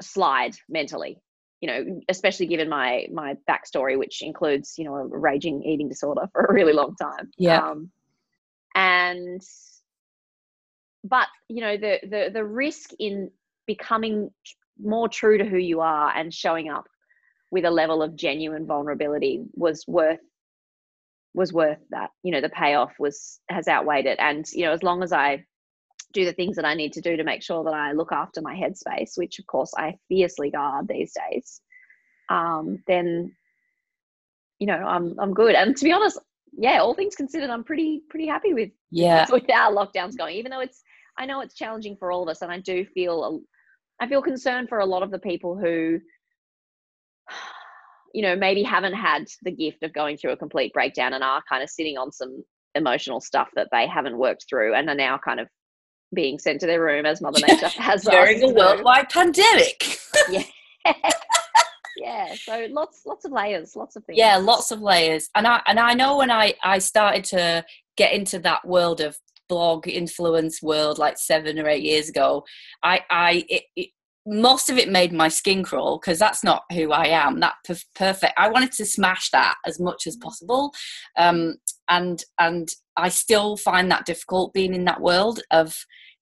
slide 0.01 0.55
mentally, 0.69 1.21
you 1.65 1.71
know, 1.71 2.03
especially 2.11 2.45
given 2.45 2.69
my 2.69 3.07
my 3.11 3.39
backstory, 3.49 3.99
which 3.99 4.21
includes, 4.21 4.75
you 4.77 4.85
know, 4.85 4.97
a 4.97 5.07
raging 5.07 5.63
eating 5.65 5.89
disorder 5.89 6.27
for 6.33 6.45
a 6.45 6.53
really 6.53 6.75
long 6.75 6.95
time. 7.01 7.31
Yeah. 7.39 7.67
Um, 7.67 7.91
and 8.75 9.41
but 11.05 11.29
you 11.49 11.63
know 11.63 11.79
the 11.79 12.01
the 12.03 12.31
the 12.35 12.45
risk 12.45 12.91
in 12.99 13.31
becoming 13.67 14.31
more 14.79 15.09
true 15.09 15.39
to 15.39 15.45
who 15.47 15.57
you 15.57 15.81
are 15.81 16.15
and 16.15 16.35
showing 16.35 16.69
up 16.69 16.85
with 17.51 17.65
a 17.65 17.71
level 17.71 18.03
of 18.03 18.15
genuine 18.15 18.67
vulnerability 18.67 19.45
was 19.55 19.87
worth 19.89 20.21
was 21.33 21.51
worth 21.51 21.79
that 21.89 22.11
you 22.23 22.31
know 22.31 22.43
the 22.43 22.51
payoff 22.51 22.93
was 22.99 23.41
has 23.49 23.69
outweighed 23.69 24.05
it 24.05 24.19
and 24.19 24.45
you 24.53 24.67
know 24.67 24.73
as 24.73 24.83
long 24.83 25.03
as 25.03 25.15
i 25.15 25.43
do 26.15 26.25
the 26.25 26.33
things 26.33 26.57
that 26.57 26.65
i 26.65 26.75
need 26.75 26.93
to 26.93 27.01
do 27.01 27.17
to 27.17 27.25
make 27.25 27.43
sure 27.43 27.65
that 27.65 27.75
i 27.75 27.93
look 27.93 28.13
after 28.13 28.41
my 28.41 28.55
headspace 28.55 29.17
which 29.17 29.39
of 29.39 29.47
course 29.47 29.73
i 29.77 29.95
fiercely 30.09 30.51
guard 30.51 30.89
these 30.89 31.13
days 31.31 31.61
um 32.31 32.83
then 32.87 33.35
you 34.59 34.67
know 34.67 34.75
i'm 34.75 35.15
i'm 35.19 35.35
good. 35.35 35.55
And 35.55 35.77
to 35.77 35.85
be 35.85 35.93
honest 35.93 36.19
yeah 36.57 36.79
all 36.79 36.95
things 36.95 37.17
considered 37.17 37.51
i'm 37.51 37.65
pretty 37.65 38.03
pretty 38.09 38.29
happy 38.29 38.55
with 38.55 38.71
yeah. 38.91 39.27
with 39.31 39.51
our 39.53 39.73
lockdowns 39.73 40.17
going 40.17 40.37
even 40.37 40.51
though 40.51 40.61
it's 40.61 40.83
i 41.19 41.27
know 41.27 41.41
it's 41.41 41.55
challenging 41.55 41.97
for 41.97 42.11
all 42.11 42.23
of 42.23 42.29
us 42.29 42.43
and 42.43 42.51
i 42.51 42.61
do 42.61 42.87
feel 42.87 43.43
I 44.01 44.09
feel 44.09 44.23
concerned 44.23 44.69
for 44.69 44.79
a 44.79 44.87
lot 44.87 45.03
of 45.03 45.11
the 45.11 45.19
people 45.19 45.57
who, 45.57 46.01
you 48.13 48.23
know, 48.23 48.37
maybe 48.37 48.63
haven't 48.63 48.95
had 48.95 49.27
the 49.43 49.53
gift 49.53 49.83
of 49.83 49.93
going 49.93 50.17
through 50.17 50.33
a 50.33 50.37
complete 50.37 50.73
breakdown 50.73 51.13
and 51.13 51.23
are 51.23 51.43
kind 51.49 51.63
of 51.63 51.71
sitting 51.71 51.97
on 51.97 52.13
some 52.13 52.45
emotional 52.75 53.21
stuff 53.21 53.49
that 53.55 53.69
they 53.71 53.87
haven't 53.87 54.19
worked 54.19 54.47
through 54.49 54.75
and 54.75 54.89
are 54.89 54.97
now 54.97 55.19
kind 55.19 55.39
of 55.39 55.49
being 56.15 56.39
sent 56.39 56.61
to 56.61 56.67
their 56.67 56.83
room 56.83 57.07
as 57.07 57.21
Mother 57.21 57.41
Nature 57.49 57.69
has 57.69 58.05
during 58.05 58.43
a 58.43 58.49
worldwide 58.49 59.11
pandemic. 59.11 59.99
yeah. 60.31 60.45
yeah 61.97 62.35
so 62.35 62.67
lots 62.71 63.03
lots 63.07 63.25
of 63.25 63.31
layers 63.31 63.77
lots 63.77 63.95
of 63.95 64.05
things 64.05 64.19
yeah 64.19 64.37
lots 64.37 64.73
of 64.73 64.83
layers 64.83 65.31
and 65.37 65.47
i 65.47 65.63
and 65.69 65.79
i 65.79 65.95
know 65.95 66.17
when 66.17 66.31
i 66.31 66.53
i 66.65 66.77
started 66.77 67.23
to 67.23 67.65
get 67.97 68.13
into 68.13 68.37
that 68.41 68.67
world 68.67 69.01
of 69.01 69.17
blog 69.49 69.87
influence 69.87 70.63
world 70.63 70.99
like 70.99 71.19
seven 71.19 71.59
or 71.59 71.69
eight 71.69 71.83
years 71.83 72.09
ago, 72.09 72.45
I, 72.83 73.03
I, 73.11 73.45
it, 73.49 73.63
it, 73.77 73.89
most 74.27 74.71
of 74.71 74.79
it 74.79 74.89
made 74.89 75.13
my 75.13 75.29
skin 75.29 75.63
crawl 75.63 75.99
because 75.99 76.19
that's 76.19 76.43
not 76.43 76.63
who 76.73 76.93
I 76.93 77.07
am. 77.07 77.41
That 77.41 77.55
perfect. 77.95 78.33
I 78.39 78.49
wanted 78.49 78.73
to 78.73 78.87
smash 78.87 79.31
that 79.31 79.57
as 79.67 79.79
much 79.79 80.07
as 80.07 80.17
possible, 80.17 80.73
um, 81.17 81.57
and 81.89 82.25
and 82.39 82.69
I 82.97 83.09
still 83.09 83.57
find 83.57 83.91
that 83.91 84.07
difficult 84.07 84.53
being 84.53 84.75
in 84.75 84.85
that 84.85 85.01
world 85.01 85.41
of 85.51 85.77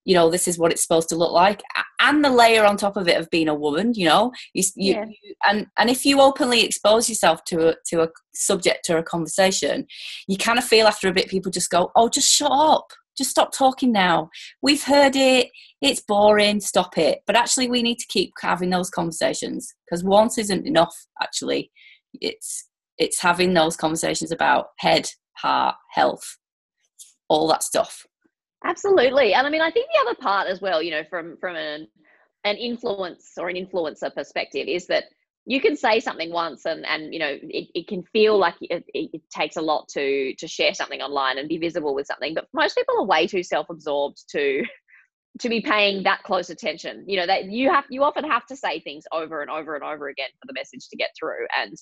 you 0.05 0.15
know 0.15 0.31
this 0.31 0.49
is 0.49 0.59
what 0.59 0.73
it's 0.73 0.83
supposed 0.83 1.09
to 1.11 1.17
look 1.17 1.33
like 1.33 1.63
and 2.01 2.25
the 2.25 2.31
layer 2.31 2.65
on 2.65 2.77
top 2.77 2.97
of 2.97 3.07
it 3.07 3.21
of 3.21 3.31
being 3.31 3.49
a 3.49 3.55
woman 3.55 3.93
you 3.95 4.07
know 4.07 4.33
you, 4.53 4.65
you, 4.75 4.95
yeah. 4.95 5.05
you, 5.05 5.35
and 5.45 5.67
and 5.79 5.91
if 5.91 6.05
you 6.05 6.21
openly 6.21 6.65
expose 6.65 7.09
yourself 7.09 7.45
to 7.45 7.69
a 7.69 7.75
to 7.87 8.03
a 8.03 8.09
subject 8.35 8.91
or 8.91 8.99
a 8.99 9.03
conversation 9.05 9.87
you 10.27 10.37
kind 10.37 10.59
of 10.59 10.65
feel 10.65 10.89
after 10.89 11.09
a 11.09 11.13
bit 11.13 11.29
people 11.29 11.53
just 11.53 11.71
go 11.71 11.93
oh 11.95 12.09
just 12.09 12.29
shut 12.29 12.51
up 12.51 12.89
just 13.17 13.31
stop 13.31 13.53
talking 13.53 13.93
now. 13.93 14.31
We've 14.63 14.83
heard 14.83 15.17
it. 15.17 15.51
It's 15.81 16.01
boring. 16.01 16.61
Stop 16.61 16.97
it. 16.97 17.21
But 17.27 17.37
actually, 17.37 17.69
we 17.69 17.83
need 17.83 17.99
to 17.99 18.07
keep 18.09 18.33
having 18.41 18.71
those 18.71 18.91
conversations 18.91 19.75
because 19.85 20.03
once 20.05 20.39
isn't 20.39 20.67
enough. 20.67 20.95
Actually, 21.23 21.71
it's 22.15 22.69
it's 22.99 23.21
having 23.21 23.55
those 23.55 23.77
conversations 23.77 24.33
about 24.33 24.69
head, 24.79 25.11
heart, 25.43 25.77
health, 25.91 26.39
all 27.29 27.49
that 27.49 27.63
stuff. 27.63 28.07
Absolutely, 28.65 29.35
and 29.35 29.47
I 29.47 29.51
mean, 29.51 29.61
I 29.61 29.71
think 29.71 29.89
the 29.93 30.09
other 30.09 30.17
part 30.21 30.49
as 30.49 30.61
well, 30.61 30.83
you 30.83 30.93
know, 30.93 31.03
from 31.11 31.37
from 31.41 31.57
an 31.57 31.89
an 32.45 32.57
influence 32.57 33.33
or 33.37 33.49
an 33.49 33.57
influencer 33.57 34.15
perspective, 34.15 34.69
is 34.69 34.87
that 34.87 35.05
you 35.45 35.61
can 35.61 35.77
say 35.77 35.99
something 35.99 36.33
once 36.33 36.65
and 36.67 36.87
and 36.87 37.13
you 37.13 37.19
know 37.19 37.37
it, 37.43 37.69
it 37.75 37.89
can 37.89 38.03
feel 38.05 38.39
like 38.39 38.55
it, 38.61 38.85
it, 38.95 39.21
takes 39.31 39.57
a 39.57 39.63
lot 39.63 39.89
to 39.89 40.35
to 40.37 40.47
share 40.47 40.75
something 40.75 41.01
online 41.01 41.39
and 41.39 41.49
be 41.49 41.59
visible 41.59 41.95
with 41.95 42.07
something. 42.07 42.35
But 42.35 42.47
most 42.55 42.77
people 42.77 42.95
are 42.99 43.07
way 43.07 43.27
too 43.27 43.43
self-absorbed 43.43 44.23
to 44.31 44.63
to 45.41 45.49
be 45.49 45.61
paying 45.61 46.05
that 46.05 46.23
close 46.23 46.51
attention. 46.51 47.05
You 47.09 47.19
know 47.19 47.27
that 47.27 47.47
you 47.47 47.71
have 47.71 47.85
you 47.91 48.05
often 48.05 48.25
have 48.31 48.47
to 48.47 48.57
say 48.57 48.81
things 48.81 49.05
over 49.11 49.43
and 49.43 49.51
over 49.51 49.75
and 49.75 49.83
over 49.83 50.09
again 50.09 50.29
for 50.41 50.47
the 50.47 50.55
message 50.55 50.89
to 50.91 50.97
get 50.97 51.11
through. 51.19 51.47
And 51.59 51.75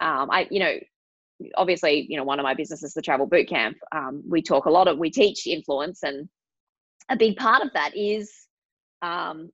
um, 0.00 0.28
i 0.30 0.46
you 0.50 0.58
know 0.58 0.74
obviously 1.56 2.06
you 2.08 2.16
know 2.16 2.24
one 2.24 2.38
of 2.38 2.44
my 2.44 2.54
businesses 2.54 2.94
the 2.94 3.02
travel 3.02 3.26
boot 3.26 3.48
camp 3.48 3.76
um, 3.92 4.22
we 4.28 4.42
talk 4.42 4.66
a 4.66 4.70
lot 4.70 4.88
of 4.88 4.98
we 4.98 5.10
teach 5.10 5.46
influence 5.46 6.02
and 6.02 6.28
a 7.10 7.16
big 7.16 7.36
part 7.36 7.62
of 7.62 7.70
that 7.74 7.96
is 7.96 8.32
um, 9.02 9.50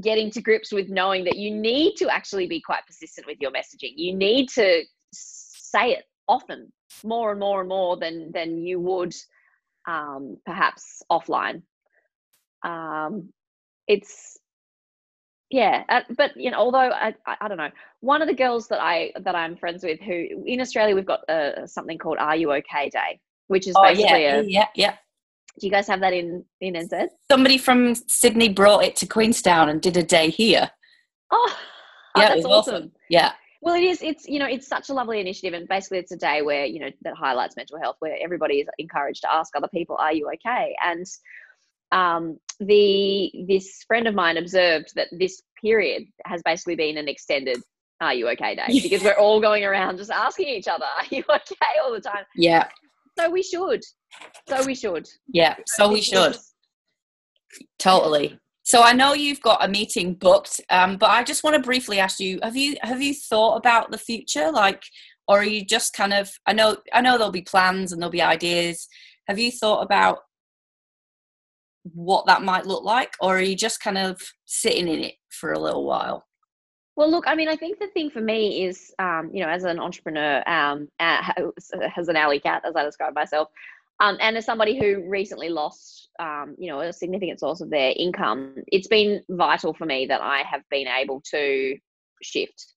getting 0.00 0.30
to 0.30 0.40
grips 0.40 0.72
with 0.72 0.88
knowing 0.88 1.24
that 1.24 1.36
you 1.36 1.50
need 1.50 1.96
to 1.96 2.08
actually 2.08 2.46
be 2.46 2.60
quite 2.60 2.86
persistent 2.86 3.26
with 3.26 3.38
your 3.40 3.50
messaging. 3.50 3.92
You 3.96 4.14
need 4.14 4.48
to 4.50 4.82
say 5.12 5.92
it 5.92 6.04
often, 6.28 6.72
more 7.04 7.32
and 7.32 7.40
more 7.40 7.60
and 7.60 7.68
more 7.68 7.96
than 7.96 8.30
than 8.32 8.58
you 8.58 8.80
would 8.80 9.14
um, 9.86 10.38
perhaps 10.46 11.02
offline. 11.10 11.62
Um, 12.62 13.32
it's 13.88 14.38
yeah, 15.52 15.84
uh, 15.88 16.00
but 16.16 16.36
you 16.36 16.50
know, 16.50 16.58
although 16.58 16.78
I, 16.78 17.14
I, 17.26 17.36
I 17.42 17.48
don't 17.48 17.58
know, 17.58 17.70
one 18.00 18.22
of 18.22 18.28
the 18.28 18.34
girls 18.34 18.66
that 18.68 18.82
I 18.82 19.12
that 19.20 19.36
I'm 19.36 19.56
friends 19.56 19.84
with, 19.84 20.00
who 20.00 20.26
in 20.46 20.60
Australia 20.60 20.96
we've 20.96 21.06
got 21.06 21.28
uh, 21.28 21.66
something 21.66 21.98
called 21.98 22.18
"Are 22.18 22.34
You 22.34 22.52
Okay 22.54 22.90
Day," 22.90 23.20
which 23.46 23.68
is 23.68 23.74
oh, 23.76 23.82
basically 23.82 24.22
yeah, 24.22 24.36
a 24.36 24.42
yeah, 24.42 24.66
yeah 24.74 24.94
do 25.58 25.66
you 25.66 25.70
guys 25.70 25.86
have 25.86 26.00
that 26.00 26.12
in 26.12 26.44
in 26.60 26.74
NZ? 26.74 27.08
Somebody 27.30 27.58
from 27.58 27.94
Sydney 27.94 28.48
brought 28.48 28.84
it 28.84 28.96
to 28.96 29.06
Queenstown 29.06 29.68
and 29.68 29.80
did 29.80 29.96
a 29.96 30.02
day 30.02 30.30
here. 30.30 30.70
Oh, 31.30 31.56
oh 32.16 32.20
yeah, 32.20 32.28
that's 32.34 32.44
awesome. 32.44 32.74
awesome. 32.74 32.92
Yeah. 33.08 33.32
Well, 33.60 33.76
it 33.76 33.84
is. 33.84 34.02
It's 34.02 34.26
you 34.26 34.38
know, 34.38 34.46
it's 34.46 34.66
such 34.66 34.88
a 34.88 34.94
lovely 34.94 35.20
initiative, 35.20 35.54
and 35.54 35.68
basically, 35.68 35.98
it's 35.98 36.12
a 36.12 36.16
day 36.16 36.42
where 36.42 36.64
you 36.64 36.80
know 36.80 36.90
that 37.02 37.14
highlights 37.14 37.56
mental 37.56 37.78
health, 37.78 37.96
where 38.00 38.16
everybody 38.22 38.60
is 38.60 38.68
encouraged 38.78 39.22
to 39.22 39.32
ask 39.32 39.54
other 39.54 39.68
people, 39.68 39.96
"Are 40.00 40.12
you 40.12 40.30
okay?" 40.34 40.74
And 40.84 41.06
um, 41.92 42.38
the 42.66 43.30
this 43.48 43.82
friend 43.86 44.06
of 44.06 44.14
mine 44.14 44.36
observed 44.36 44.92
that 44.96 45.08
this 45.12 45.42
period 45.60 46.04
has 46.26 46.42
basically 46.44 46.76
been 46.76 46.96
an 46.98 47.08
extended 47.08 47.58
"Are 48.00 48.14
you 48.14 48.28
okay?" 48.30 48.54
day 48.56 48.64
Yeah. 48.68 48.82
because 48.82 49.02
we're 49.02 49.18
all 49.18 49.40
going 49.40 49.64
around 49.64 49.98
just 49.98 50.10
asking 50.10 50.48
each 50.48 50.68
other, 50.68 50.84
"Are 50.84 51.06
you 51.10 51.22
okay?" 51.30 51.72
all 51.84 51.92
the 51.92 52.00
time. 52.00 52.24
Yeah, 52.36 52.68
So 53.18 53.30
we 53.30 53.42
should. 53.42 53.82
So 54.48 54.64
we 54.64 54.74
should. 54.74 55.08
yeah. 55.28 55.56
So 55.66 55.90
we 55.92 56.00
should 56.02 56.36
totally. 57.78 58.38
So 58.64 58.82
I 58.82 58.92
know 58.92 59.12
you've 59.12 59.40
got 59.40 59.64
a 59.64 59.68
meeting 59.68 60.14
booked, 60.14 60.60
um, 60.70 60.96
but 60.96 61.10
I 61.10 61.24
just 61.24 61.42
want 61.42 61.56
to 61.56 61.62
briefly 61.62 61.98
ask 61.98 62.20
you: 62.20 62.38
Have 62.42 62.56
you 62.56 62.76
have 62.82 63.02
you 63.02 63.14
thought 63.14 63.56
about 63.56 63.90
the 63.90 63.98
future, 63.98 64.50
like, 64.52 64.82
or 65.26 65.38
are 65.40 65.44
you 65.44 65.64
just 65.64 65.94
kind 65.94 66.12
of? 66.12 66.30
I 66.46 66.52
know 66.52 66.76
I 66.92 67.00
know 67.00 67.18
there'll 67.18 67.32
be 67.32 67.42
plans 67.42 67.92
and 67.92 68.00
there'll 68.00 68.12
be 68.12 68.22
ideas. 68.22 68.88
Have 69.28 69.38
you 69.38 69.50
thought 69.50 69.82
about 69.82 70.18
what 71.84 72.26
that 72.26 72.42
might 72.42 72.66
look 72.66 72.84
like, 72.84 73.14
or 73.20 73.36
are 73.38 73.42
you 73.42 73.56
just 73.56 73.80
kind 73.80 73.98
of 73.98 74.20
sitting 74.44 74.88
in 74.88 75.04
it 75.04 75.14
for 75.30 75.52
a 75.52 75.58
little 75.58 75.84
while? 75.84 76.26
Well, 76.94 77.10
look, 77.10 77.24
I 77.26 77.34
mean, 77.34 77.48
I 77.48 77.56
think 77.56 77.78
the 77.78 77.88
thing 77.88 78.10
for 78.10 78.20
me 78.20 78.64
is, 78.64 78.92
um, 78.98 79.30
you 79.32 79.42
know, 79.42 79.48
as 79.48 79.64
an 79.64 79.78
entrepreneur, 79.78 80.42
um, 80.46 80.88
as 81.00 82.08
an 82.08 82.16
alley 82.16 82.38
cat, 82.38 82.62
as 82.66 82.76
I 82.76 82.84
describe 82.84 83.14
myself, 83.14 83.48
um, 84.00 84.18
and 84.20 84.36
as 84.36 84.44
somebody 84.44 84.78
who 84.78 85.08
recently 85.08 85.48
lost, 85.48 86.08
um, 86.18 86.54
you 86.58 86.70
know, 86.70 86.80
a 86.80 86.92
significant 86.92 87.40
source 87.40 87.60
of 87.60 87.70
their 87.70 87.92
income, 87.96 88.56
it's 88.68 88.88
been 88.88 89.22
vital 89.30 89.72
for 89.74 89.86
me 89.86 90.06
that 90.06 90.20
I 90.20 90.42
have 90.42 90.62
been 90.70 90.88
able 90.88 91.22
to 91.30 91.76
shift. 92.22 92.74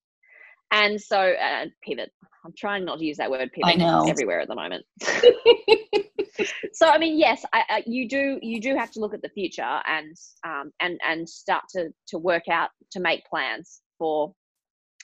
And 0.72 1.00
so, 1.02 1.20
uh, 1.20 1.66
pivot. 1.84 2.12
I'm 2.46 2.54
trying 2.58 2.86
not 2.86 3.00
to 3.00 3.06
use 3.06 3.18
that 3.18 3.32
word 3.32 3.52
pivot. 3.52 3.66
I 3.66 3.72
'cause 3.74 3.80
know. 3.80 4.00
It's 4.02 4.12
everywhere 4.12 4.40
at 4.40 4.48
the 4.48 4.56
moment. 4.56 4.86
so 6.74 6.88
I 6.90 6.98
mean, 6.98 7.18
yes, 7.18 7.46
I, 7.54 7.64
I, 7.70 7.84
you 7.86 8.08
do 8.08 8.40
you 8.42 8.60
do 8.62 8.76
have 8.76 8.92
to 8.92 9.00
look 9.00 9.14
at 9.14 9.22
the 9.22 9.30
future 9.30 9.80
and 9.86 10.16
um, 10.46 10.72
and 10.80 11.00
and 11.08 11.28
start 11.28 11.64
to 11.76 11.90
to 12.08 12.18
work 12.18 12.48
out 12.50 12.70
to 12.92 13.00
make 13.00 13.26
plans 13.26 13.82
for 13.98 14.34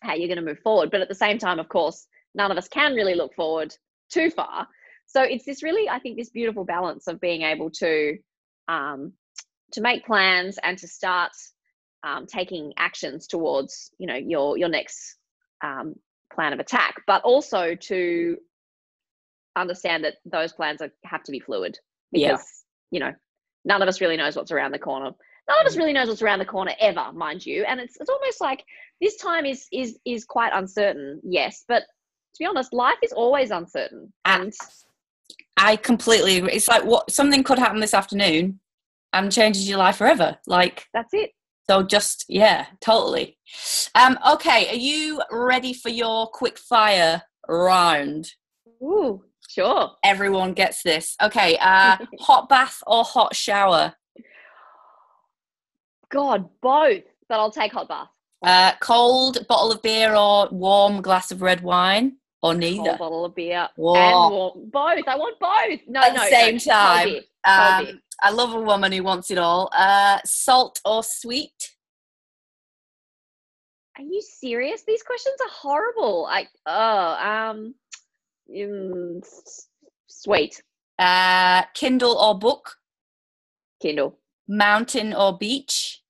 how 0.01 0.13
you're 0.13 0.27
going 0.27 0.43
to 0.43 0.45
move 0.45 0.59
forward. 0.59 0.91
But 0.91 1.01
at 1.01 1.09
the 1.09 1.15
same 1.15 1.37
time, 1.37 1.59
of 1.59 1.69
course, 1.69 2.07
none 2.35 2.51
of 2.51 2.57
us 2.57 2.67
can 2.67 2.93
really 2.93 3.15
look 3.15 3.33
forward 3.35 3.73
too 4.11 4.29
far. 4.29 4.67
So 5.05 5.21
it's 5.21 5.45
this 5.45 5.63
really, 5.63 5.89
I 5.89 5.99
think, 5.99 6.17
this 6.17 6.29
beautiful 6.29 6.63
balance 6.63 7.07
of 7.07 7.19
being 7.19 7.41
able 7.41 7.69
to 7.71 8.17
um, 8.67 9.13
to 9.73 9.81
make 9.81 10.05
plans 10.05 10.57
and 10.63 10.77
to 10.77 10.87
start 10.87 11.31
um, 12.03 12.25
taking 12.25 12.73
actions 12.77 13.27
towards 13.27 13.91
you 13.97 14.07
know 14.07 14.15
your 14.15 14.57
your 14.57 14.69
next 14.69 15.17
um, 15.63 15.95
plan 16.33 16.53
of 16.53 16.59
attack, 16.59 16.95
but 17.07 17.21
also 17.23 17.75
to 17.75 18.37
understand 19.55 20.03
that 20.03 20.15
those 20.25 20.53
plans 20.53 20.81
are, 20.81 20.91
have 21.05 21.23
to 21.23 21.31
be 21.31 21.39
fluid 21.39 21.77
Yeah. 22.11 22.31
because 22.31 22.63
you 22.91 22.99
know 22.99 23.13
none 23.65 23.81
of 23.81 23.87
us 23.87 24.01
really 24.01 24.17
knows 24.17 24.35
what's 24.35 24.51
around 24.51 24.71
the 24.71 24.79
corner 24.79 25.11
none 25.47 25.61
of 25.61 25.67
us 25.67 25.77
really 25.77 25.93
knows 25.93 26.07
what's 26.07 26.21
around 26.21 26.39
the 26.39 26.45
corner 26.45 26.73
ever 26.79 27.11
mind 27.13 27.45
you 27.45 27.63
and 27.65 27.79
it's, 27.79 27.97
it's 27.99 28.09
almost 28.09 28.41
like 28.41 28.63
this 29.01 29.17
time 29.17 29.45
is 29.45 29.67
is 29.71 29.97
is 30.05 30.25
quite 30.25 30.51
uncertain 30.53 31.19
yes 31.23 31.63
but 31.67 31.83
to 32.33 32.39
be 32.39 32.45
honest 32.45 32.73
life 32.73 32.97
is 33.03 33.11
always 33.11 33.51
uncertain 33.51 34.11
and 34.25 34.53
I 35.57 35.75
completely 35.75 36.37
agree. 36.37 36.53
It's 36.53 36.67
like 36.67 36.85
what 36.85 37.11
something 37.11 37.43
could 37.43 37.59
happen 37.59 37.81
this 37.81 37.93
afternoon 37.93 38.59
and 39.13 39.31
changes 39.31 39.69
your 39.69 39.77
life 39.77 39.97
forever. 39.97 40.37
Like 40.47 40.87
that's 40.91 41.13
it 41.13 41.31
so, 41.71 41.83
just 41.83 42.25
yeah, 42.27 42.65
totally. 42.81 43.37
Um, 43.95 44.19
okay, 44.31 44.67
are 44.71 44.75
you 44.75 45.21
ready 45.31 45.73
for 45.73 45.87
your 45.87 46.27
quick 46.27 46.57
fire 46.57 47.21
round? 47.47 48.29
Ooh, 48.83 49.23
sure 49.53 49.91
Everyone 50.03 50.53
gets 50.53 50.83
this. 50.83 51.15
Okay, 51.21 51.57
uh, 51.61 51.97
hot 52.19 52.47
bath 52.49 52.81
or 52.87 53.03
hot 53.03 53.35
shower? 53.35 53.93
god 56.09 56.49
both 56.61 57.03
but 57.29 57.39
i'll 57.39 57.51
take 57.51 57.71
hot 57.71 57.87
bath 57.87 58.09
Uh, 58.43 58.73
cold 58.81 59.45
bottle 59.47 59.71
of 59.71 59.81
beer 59.81 60.13
or 60.15 60.49
warm 60.51 61.01
glass 61.01 61.31
of 61.31 61.41
red 61.41 61.61
wine 61.61 62.17
or 62.43 62.51
Cold 62.51 62.57
neither? 62.59 62.97
bottle 62.97 63.23
of 63.25 63.33
beer 63.35 63.69
Whoa. 63.77 63.95
and 63.95 64.31
warm. 64.33 64.69
both 64.73 65.07
i 65.07 65.15
want 65.15 65.39
both 65.39 65.79
no 65.87 66.01
At 66.01 66.13
the 66.13 66.17
no 66.17 66.29
same 66.29 66.55
no, 66.55 66.59
cold 66.59 66.67
time. 66.73 67.07
beer, 67.07 67.21
cold 67.45 67.85
beer. 67.85 67.93
Um, 67.93 68.01
I 68.23 68.29
love 68.31 68.53
a 68.53 68.61
woman 68.61 68.91
who 68.91 69.01
wants 69.03 69.31
it 69.31 69.37
all. 69.39 69.69
Uh, 69.75 70.19
salt 70.25 70.79
or 70.85 71.01
sweet? 71.03 71.71
Are 73.97 74.03
you 74.03 74.21
serious? 74.21 74.83
These 74.85 75.01
questions 75.03 75.35
are 75.41 75.49
horrible. 75.49 76.27
I 76.29 76.47
oh 76.67 77.49
um, 77.49 77.73
mm, 78.51 79.25
sweet 80.07 80.61
Uh, 80.99 81.63
Kindle 81.73 82.17
or 82.17 82.37
book? 82.37 82.75
Kindle. 83.81 84.19
Mountain 84.47 85.13
or 85.13 85.37
beach? 85.37 86.01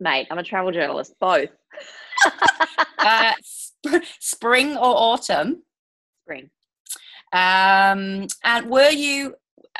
Mate, 0.00 0.28
I'm 0.30 0.38
a 0.38 0.44
travel 0.44 0.70
journalist. 0.70 1.14
Both. 1.20 1.50
uh, 2.98 3.32
sp- 3.42 4.06
spring 4.20 4.76
or 4.76 4.94
autumn? 4.96 5.62
Spring. 6.22 6.50
Um, 7.32 8.26
and 8.44 8.70
were 8.70 8.90
you 8.90 9.34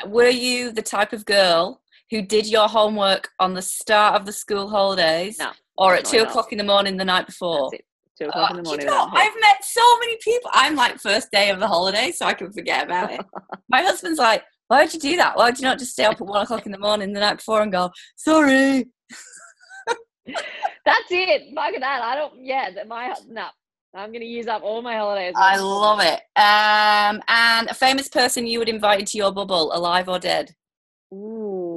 were 0.05 0.29
you 0.29 0.71
the 0.71 0.81
type 0.81 1.13
of 1.13 1.25
girl 1.25 1.81
who 2.11 2.21
did 2.21 2.47
your 2.47 2.67
homework 2.67 3.29
on 3.39 3.53
the 3.53 3.61
start 3.61 4.15
of 4.15 4.25
the 4.25 4.31
school 4.33 4.69
holidays, 4.69 5.39
No, 5.39 5.51
or 5.77 5.95
at 5.95 6.05
two 6.05 6.19
o'clock 6.19 6.51
in 6.51 6.57
the 6.57 6.63
morning 6.63 6.97
the 6.97 7.05
night 7.05 7.25
before? 7.25 7.71
Two 8.19 8.27
o'clock 8.27 8.51
Oh, 8.53 8.57
in 8.57 8.63
the 8.63 8.69
do 8.77 8.83
you 8.83 8.89
know. 8.89 9.07
I've 9.11 9.33
met 9.39 9.63
so 9.63 9.81
many 9.99 10.17
people. 10.21 10.49
I'm 10.53 10.75
like 10.75 10.99
first 10.99 11.31
day 11.31 11.49
of 11.51 11.59
the 11.59 11.67
holiday, 11.67 12.11
so 12.11 12.25
I 12.25 12.33
can 12.33 12.51
forget 12.51 12.85
about 12.85 13.11
it. 13.11 13.21
My 13.69 13.81
husband's 13.81 14.19
like, 14.19 14.43
"Why 14.67 14.83
would 14.83 14.93
you 14.93 14.99
do 14.99 15.15
that? 15.17 15.37
Why 15.37 15.45
would 15.45 15.59
you 15.59 15.65
not 15.65 15.79
just 15.79 15.93
stay 15.93 16.03
up 16.05 16.19
at 16.19 16.27
one 16.27 16.41
o'clock 16.43 16.65
in 16.65 16.71
the 16.71 16.79
morning 16.79 17.13
the 17.13 17.19
night 17.21 17.37
before 17.37 17.61
and 17.61 17.71
go, 17.71 17.91
sorry?" 18.15 18.87
That's 20.85 21.11
it. 21.11 21.53
Fuck 21.55 21.73
that. 21.79 22.01
I 22.01 22.15
don't. 22.15 22.43
Yeah, 22.43 22.71
that 22.71 22.87
my 22.87 23.13
no. 23.27 23.47
I'm 23.95 24.11
gonna 24.11 24.25
use 24.25 24.47
up 24.47 24.61
all 24.63 24.81
my 24.81 24.97
holidays. 24.97 25.33
I 25.35 25.57
love 25.57 25.99
it. 26.01 26.19
Um, 26.35 27.23
and 27.27 27.69
a 27.69 27.73
famous 27.73 28.07
person 28.07 28.45
you 28.45 28.59
would 28.59 28.69
invite 28.69 28.99
into 28.99 29.17
your 29.17 29.31
bubble, 29.31 29.71
alive 29.73 30.07
or 30.07 30.19
dead? 30.19 30.53
Ooh, 31.11 31.68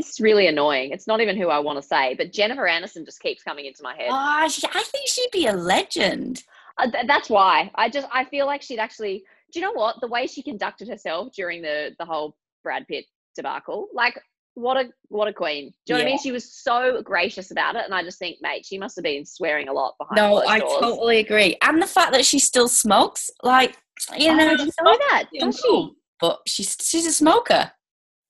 This 0.00 0.10
is 0.14 0.20
really 0.20 0.46
annoying. 0.46 0.92
It's 0.92 1.06
not 1.06 1.20
even 1.20 1.36
who 1.36 1.48
I 1.48 1.58
want 1.58 1.80
to 1.80 1.86
say, 1.86 2.14
but 2.14 2.32
Jennifer 2.32 2.62
Aniston 2.62 3.04
just 3.04 3.20
keeps 3.20 3.42
coming 3.42 3.66
into 3.66 3.82
my 3.82 3.94
head. 3.94 4.08
Ah, 4.10 4.48
she, 4.48 4.66
I 4.66 4.82
think 4.82 5.08
she'd 5.08 5.30
be 5.32 5.46
a 5.46 5.52
legend. 5.52 6.42
Uh, 6.78 6.90
th- 6.90 7.06
that's 7.06 7.28
why 7.28 7.70
I 7.74 7.88
just 7.88 8.06
I 8.12 8.24
feel 8.24 8.46
like 8.46 8.62
she'd 8.62 8.78
actually. 8.78 9.24
Do 9.52 9.58
you 9.60 9.66
know 9.66 9.72
what 9.72 9.96
the 10.00 10.06
way 10.08 10.26
she 10.26 10.42
conducted 10.42 10.88
herself 10.88 11.32
during 11.34 11.60
the 11.62 11.94
the 11.98 12.04
whole 12.04 12.36
Brad 12.62 12.86
Pitt 12.88 13.04
debacle? 13.36 13.88
Like 13.92 14.18
what 14.54 14.76
a 14.76 14.90
what 15.08 15.28
a 15.28 15.32
queen. 15.32 15.72
Do 15.86 15.92
you 15.92 15.98
know 15.98 16.04
what 16.04 16.08
I 16.08 16.10
mean? 16.12 16.18
She 16.18 16.32
was 16.32 16.52
so 16.52 17.02
gracious 17.02 17.50
about 17.50 17.76
it, 17.76 17.82
and 17.84 17.94
I 17.94 18.02
just 18.02 18.18
think, 18.18 18.38
mate, 18.40 18.64
she 18.66 18.78
must 18.78 18.96
have 18.96 19.02
been 19.04 19.24
swearing 19.26 19.68
a 19.68 19.72
lot 19.72 19.94
behind. 19.98 20.16
No, 20.16 20.38
I 20.46 20.58
doors. 20.60 20.72
totally 20.80 21.18
agree. 21.18 21.56
And 21.62 21.82
the 21.82 21.86
fact 21.86 22.12
that 22.12 22.24
she 22.24 22.38
still 22.38 22.68
smokes, 22.68 23.30
like 23.42 23.76
you 24.16 24.30
Oh, 24.30 24.34
know, 24.36 24.46
I 24.46 24.56
didn't 24.56 24.74
know 24.82 24.96
that. 25.10 25.24
Yeah, 25.32 25.44
Does 25.46 25.62
no. 25.64 25.88
she? 25.88 25.92
but 26.20 26.38
she's 26.46 26.76
she's 26.80 27.06
a 27.06 27.12
smoker. 27.12 27.72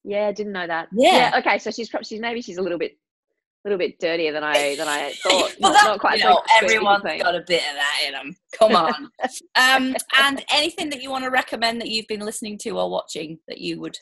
Yeah, 0.05 0.27
I 0.29 0.33
didn't 0.33 0.53
know 0.53 0.67
that. 0.67 0.89
Yeah. 0.93 1.33
okay, 1.39 1.59
so 1.59 1.71
she's 1.71 1.89
probably 1.89 2.05
she's 2.07 2.21
maybe 2.21 2.41
she's 2.43 2.59
a 2.59 2.63
little 2.63 2.79
bit 2.79 2.93
a 3.65 3.69
little 3.69 3.79
bit 3.79 3.99
dirtier 3.99 4.33
than 4.33 4.43
I 4.43 4.75
than 4.77 4.89
I 4.89 5.13
thought. 5.23 5.55
well, 5.61 5.73
not, 5.73 5.85
not 5.85 6.01
quite 6.01 6.17
you 6.19 6.23
so 6.23 6.29
know, 6.31 6.43
everyone's 6.63 7.03
clean. 7.03 7.21
got 7.21 7.35
a 7.35 7.45
bit 7.47 7.61
of 7.69 7.75
that 7.75 8.01
in 8.07 8.13
them. 8.13 8.37
Come 8.59 8.75
on. 8.75 8.95
um, 9.57 9.95
and 10.19 10.45
anything 10.53 10.89
that 10.91 11.03
you 11.03 11.11
want 11.11 11.25
to 11.25 11.31
recommend 11.31 11.81
that 11.83 11.89
you've 11.89 12.07
been 12.09 12.21
listening 12.21 12.57
to 12.59 12.71
or 12.79 12.91
watching 12.91 13.39
that 13.49 13.59
you 13.59 13.79
would 13.81 13.97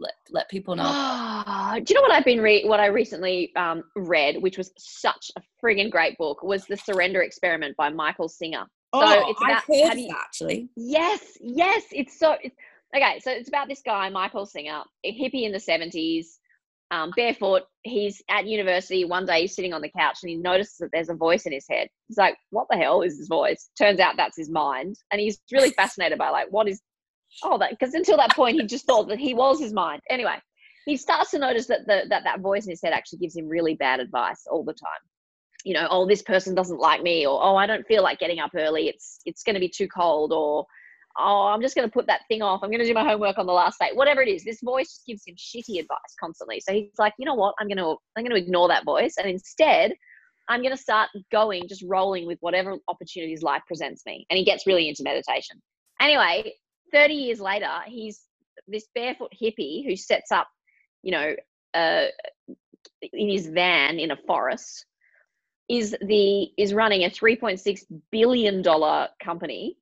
let 0.00 0.14
let 0.30 0.48
people 0.48 0.74
know? 0.74 0.84
Do 1.84 1.84
you 1.86 1.94
know 1.94 2.00
what 2.02 2.12
I've 2.12 2.24
been 2.24 2.40
re- 2.40 2.64
what 2.64 2.80
I 2.80 2.86
recently 2.86 3.54
um, 3.56 3.82
read, 3.94 4.40
which 4.42 4.56
was 4.56 4.72
such 4.78 5.30
a 5.36 5.42
friggin' 5.62 5.90
great 5.90 6.16
book, 6.16 6.42
was 6.42 6.64
The 6.64 6.76
Surrender 6.78 7.20
Experiment 7.22 7.76
by 7.76 7.90
Michael 7.90 8.28
Singer. 8.28 8.64
So 8.94 9.00
it's 9.28 9.38
Oh, 9.42 9.44
I've 9.46 9.64
heard 9.64 9.82
how 9.84 9.88
of 9.88 9.92
do 9.94 10.00
you- 10.00 10.08
that, 10.08 10.16
actually. 10.24 10.68
Yes, 10.76 11.20
yes, 11.40 11.82
it's 11.92 12.18
so. 12.18 12.36
It's, 12.42 12.56
okay, 12.94 13.20
so 13.20 13.30
it's 13.30 13.48
about 13.48 13.68
this 13.68 13.82
guy, 13.84 14.08
Michael 14.10 14.46
Singer, 14.46 14.82
a 15.04 15.12
hippie 15.12 15.44
in 15.44 15.52
the 15.52 15.60
seventies, 15.60 16.38
um, 16.90 17.12
barefoot. 17.16 17.62
He's 17.82 18.22
at 18.28 18.46
university. 18.46 19.04
One 19.04 19.26
day, 19.26 19.42
he's 19.42 19.54
sitting 19.54 19.72
on 19.72 19.82
the 19.82 19.90
couch 19.90 20.18
and 20.22 20.30
he 20.30 20.36
notices 20.36 20.76
that 20.78 20.90
there's 20.92 21.08
a 21.08 21.14
voice 21.14 21.46
in 21.46 21.52
his 21.52 21.66
head. 21.68 21.88
He's 22.08 22.18
like, 22.18 22.36
"What 22.50 22.66
the 22.70 22.76
hell 22.76 23.02
is 23.02 23.18
this 23.18 23.28
voice?" 23.28 23.70
Turns 23.78 24.00
out 24.00 24.16
that's 24.16 24.36
his 24.36 24.50
mind, 24.50 24.96
and 25.10 25.20
he's 25.20 25.38
really 25.52 25.70
fascinated 25.76 26.18
by 26.18 26.30
like, 26.30 26.48
what 26.50 26.68
is 26.68 26.80
oh 27.42 27.58
that? 27.58 27.70
Because 27.70 27.94
until 27.94 28.16
that 28.18 28.34
point, 28.34 28.60
he 28.60 28.66
just 28.66 28.86
thought 28.86 29.08
that 29.08 29.18
he 29.18 29.34
was 29.34 29.60
his 29.60 29.72
mind. 29.72 30.00
Anyway, 30.10 30.36
he 30.86 30.96
starts 30.96 31.30
to 31.32 31.38
notice 31.38 31.66
that 31.66 31.86
the, 31.86 32.02
that 32.08 32.24
that 32.24 32.40
voice 32.40 32.64
in 32.64 32.70
his 32.70 32.82
head 32.82 32.92
actually 32.92 33.18
gives 33.18 33.36
him 33.36 33.48
really 33.48 33.74
bad 33.74 34.00
advice 34.00 34.46
all 34.50 34.64
the 34.64 34.72
time 34.72 35.00
you 35.64 35.72
know 35.72 35.88
oh 35.90 36.06
this 36.06 36.22
person 36.22 36.54
doesn't 36.54 36.78
like 36.78 37.02
me 37.02 37.26
or 37.26 37.42
oh 37.42 37.56
i 37.56 37.66
don't 37.66 37.86
feel 37.86 38.02
like 38.02 38.18
getting 38.18 38.38
up 38.38 38.50
early 38.54 38.88
it's 38.88 39.20
it's 39.24 39.42
going 39.42 39.54
to 39.54 39.60
be 39.60 39.68
too 39.68 39.88
cold 39.88 40.32
or 40.32 40.66
oh, 41.18 41.46
I'm 41.46 41.62
just 41.62 41.74
going 41.74 41.88
to 41.88 41.92
put 41.92 42.06
that 42.06 42.22
thing 42.28 42.42
off. 42.42 42.60
I'm 42.62 42.70
going 42.70 42.80
to 42.80 42.86
do 42.86 42.94
my 42.94 43.04
homework 43.04 43.38
on 43.38 43.46
the 43.46 43.52
last 43.52 43.78
day. 43.78 43.90
Whatever 43.94 44.22
it 44.22 44.28
is, 44.28 44.44
this 44.44 44.60
voice 44.62 44.88
just 44.88 45.06
gives 45.06 45.22
him 45.26 45.36
shitty 45.36 45.80
advice 45.80 46.14
constantly. 46.18 46.60
So 46.60 46.72
he's 46.72 46.98
like, 46.98 47.14
you 47.18 47.26
know 47.26 47.34
what? 47.34 47.54
I'm 47.58 47.68
going 47.68 47.78
to 47.78 47.96
I'm 48.16 48.24
going 48.24 48.34
to 48.34 48.42
ignore 48.42 48.68
that 48.68 48.84
voice, 48.84 49.14
and 49.18 49.28
instead, 49.28 49.92
I'm 50.48 50.60
going 50.60 50.76
to 50.76 50.82
start 50.82 51.08
going, 51.32 51.68
just 51.68 51.84
rolling 51.86 52.26
with 52.26 52.38
whatever 52.40 52.76
opportunities 52.88 53.42
life 53.42 53.62
presents 53.66 54.02
me. 54.04 54.26
And 54.30 54.36
he 54.36 54.44
gets 54.44 54.66
really 54.66 54.88
into 54.88 55.02
meditation. 55.02 55.62
Anyway, 56.00 56.52
30 56.92 57.14
years 57.14 57.40
later, 57.40 57.70
he's 57.86 58.22
this 58.68 58.86
barefoot 58.94 59.32
hippie 59.40 59.86
who 59.86 59.96
sets 59.96 60.30
up, 60.32 60.48
you 61.02 61.12
know, 61.12 61.34
uh, 61.74 62.06
in 63.12 63.28
his 63.30 63.48
van 63.48 63.98
in 63.98 64.10
a 64.10 64.16
forest 64.26 64.86
is 65.68 65.96
the 66.02 66.48
is 66.58 66.74
running 66.74 67.04
a 67.04 67.10
3.6 67.10 67.84
billion 68.10 68.60
dollar 68.60 69.08
company 69.22 69.76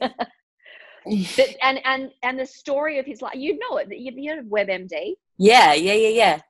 that, 1.06 1.56
and 1.62 1.80
and 1.84 2.10
and 2.22 2.38
the 2.38 2.46
story 2.46 2.98
of 2.98 3.06
his 3.06 3.22
life 3.22 3.34
you 3.34 3.58
know 3.58 3.78
it 3.78 3.88
you, 3.90 4.12
you 4.14 4.36
know 4.36 4.42
webmd? 4.42 5.14
Yeah 5.38 5.74
yeah 5.74 5.92
yeah 5.92 6.08
yeah. 6.08 6.40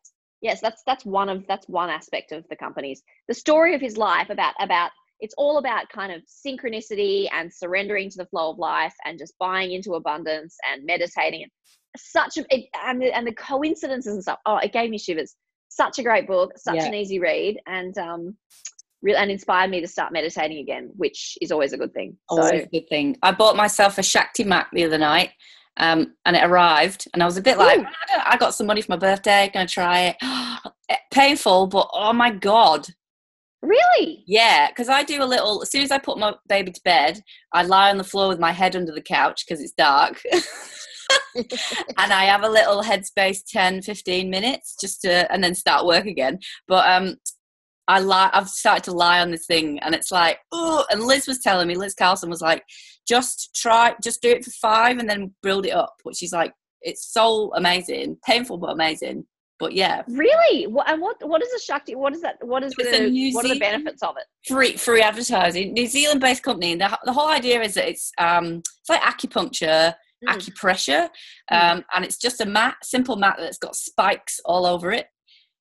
Yes 0.40 0.61
that's 0.61 0.83
that's 0.87 1.05
one 1.05 1.29
of 1.29 1.45
that's 1.47 1.69
one 1.69 1.90
aspect 1.90 2.33
of 2.33 2.45
the 2.49 2.57
companies. 2.57 3.03
The 3.29 3.35
story 3.35 3.75
of 3.75 3.81
his 3.81 3.97
life 3.97 4.31
about 4.31 4.55
about 4.61 4.90
it's 5.21 5.35
all 5.38 5.59
about 5.59 5.88
kind 5.88 6.12
of 6.12 6.23
synchronicity 6.27 7.27
and 7.33 7.53
surrendering 7.53 8.11
to 8.11 8.19
the 8.19 8.27
flow 8.27 8.51
of 8.51 8.59
life 8.59 8.95
and 9.05 9.19
just 9.19 9.35
buying 9.38 9.73
into 9.73 9.95
abundance 9.95 10.57
and 10.71 10.85
meditating. 10.85 11.42
And 11.42 11.51
such 11.97 12.37
a 12.37 12.45
it, 12.51 12.66
and 12.85 13.01
the, 13.01 13.16
and 13.16 13.27
the 13.27 13.35
coincidences 13.35 14.14
and 14.14 14.23
stuff 14.23 14.38
oh 14.47 14.59
it 14.59 14.73
gave 14.73 14.90
me 14.90 14.99
shivers. 14.99 15.35
Such 15.69 15.99
a 15.99 16.03
great 16.03 16.27
book 16.27 16.53
such 16.57 16.77
yeah. 16.77 16.87
an 16.87 16.95
easy 16.95 17.19
read 17.19 17.57
and 17.66 17.97
um 17.99 18.37
really 19.02 19.18
and 19.18 19.30
inspired 19.30 19.70
me 19.70 19.80
to 19.80 19.88
start 19.88 20.12
meditating 20.12 20.59
again, 20.59 20.90
which 20.96 21.37
is 21.40 21.52
always 21.52 21.72
a 21.72 21.78
good 21.78 21.94
thing. 21.94 22.16
Always 22.28 22.50
so, 22.50 22.56
a 22.56 22.66
good 22.66 22.88
thing. 22.88 23.16
I 23.22 23.32
bought 23.32 23.56
myself 23.56 23.98
a 23.98 24.02
Shakti 24.02 24.44
mat 24.44 24.68
the 24.72 24.85
other 24.85 24.98
night. 24.98 25.30
Um, 25.78 26.14
and 26.24 26.35
it 26.35 26.42
arrived, 26.42 27.06
and 27.12 27.22
I 27.22 27.26
was 27.26 27.37
a 27.37 27.42
bit 27.42 27.59
like, 27.59 27.80
I, 27.80 28.22
I, 28.30 28.37
got 28.38 28.54
some 28.54 28.66
money 28.66 28.80
for 28.80 28.92
my 28.92 28.96
birthday, 28.96 29.50
gonna 29.52 29.66
try 29.66 30.16
it. 30.18 31.00
Painful, 31.12 31.66
but 31.66 31.90
oh 31.92 32.14
my 32.14 32.30
god, 32.30 32.88
Really? 33.66 34.22
Yeah, 34.26 34.68
because 34.68 34.88
I 34.88 35.02
do 35.02 35.22
a 35.22 35.24
little. 35.24 35.62
As 35.62 35.70
soon 35.70 35.82
as 35.82 35.90
I 35.90 35.98
put 35.98 36.18
my 36.18 36.35
baby 36.48 36.70
to 36.70 36.80
bed, 36.85 37.20
I 37.52 37.62
lie 37.62 37.90
on 37.90 37.98
the 37.98 38.04
floor 38.04 38.28
with 38.28 38.38
my 38.38 38.52
head 38.52 38.76
under 38.76 38.92
the 38.92 39.00
couch 39.00 39.44
because 39.46 39.62
it's 39.62 39.72
dark. 39.72 40.22
and 41.35 42.12
I 42.12 42.24
have 42.24 42.44
a 42.44 42.48
little 42.48 42.82
headspace 42.82 43.40
10, 43.50 43.82
15 43.82 44.30
minutes 44.30 44.76
just 44.80 45.00
to, 45.02 45.30
and 45.32 45.42
then 45.42 45.54
start 45.54 45.87
work 45.87 46.06
again. 46.06 46.38
But 46.68 46.88
um, 46.88 47.16
I 47.88 48.01
lie, 48.01 48.31
I've 48.33 48.49
started 48.49 48.85
to 48.85 48.92
lie 48.92 49.20
on 49.20 49.31
this 49.31 49.46
thing, 49.46 49.79
and 49.81 49.94
it's 49.94 50.11
like, 50.11 50.38
oh. 50.53 50.85
And 50.90 51.03
Liz 51.03 51.27
was 51.27 51.40
telling 51.40 51.68
me, 51.68 51.77
Liz 51.77 51.94
Carlson 51.94 52.31
was 52.31 52.40
like, 52.40 52.64
just 53.07 53.55
try, 53.55 53.94
just 54.03 54.22
do 54.22 54.31
it 54.31 54.44
for 54.44 54.51
five, 54.51 54.99
and 54.99 55.09
then 55.09 55.35
build 55.42 55.66
it 55.66 55.70
up. 55.70 55.94
Which 56.03 56.22
is 56.22 56.33
like, 56.33 56.53
it's 56.83 57.12
so 57.12 57.53
amazing, 57.55 58.18
painful 58.25 58.59
but 58.59 58.70
amazing. 58.70 59.25
But 59.59 59.72
yeah, 59.72 60.03
really. 60.09 60.66
What 60.66 60.90
and 60.90 61.01
what 61.01 61.16
what 61.27 61.42
is 61.42 61.51
the 61.51 61.61
Shakti? 61.64 61.94
What 61.94 62.12
is 62.14 62.20
that? 62.20 62.37
What 62.42 62.62
is 62.62 62.72
the 62.72 63.31
what 63.33 63.44
are 63.44 63.55
the 63.55 63.59
benefits 63.59 64.03
of 64.03 64.16
it? 64.18 64.25
Free 64.46 64.77
free 64.77 65.01
advertising. 65.01 65.72
New 65.72 65.87
Zealand 65.87 66.20
based 66.20 66.42
company. 66.42 66.72
And 66.72 66.81
the, 66.81 66.99
the 67.05 67.12
whole 67.12 67.29
idea 67.29 67.62
is 67.62 67.75
that 67.75 67.88
it's 67.88 68.12
um 68.18 68.57
it's 68.57 68.88
like 68.88 69.01
acupuncture. 69.01 69.94
Mm. 70.27 70.35
Acupressure, 70.35 71.11
mm. 71.53 71.72
um, 71.72 71.79
mm. 71.81 71.85
and 71.94 72.03
it's 72.03 72.16
just 72.16 72.40
a 72.40 72.46
mat, 72.46 72.77
simple 72.83 73.16
mat 73.16 73.37
that's 73.38 73.59
got 73.59 73.77
spikes 73.77 74.40
all 74.46 74.64
over 74.64 74.90
it, 74.90 75.09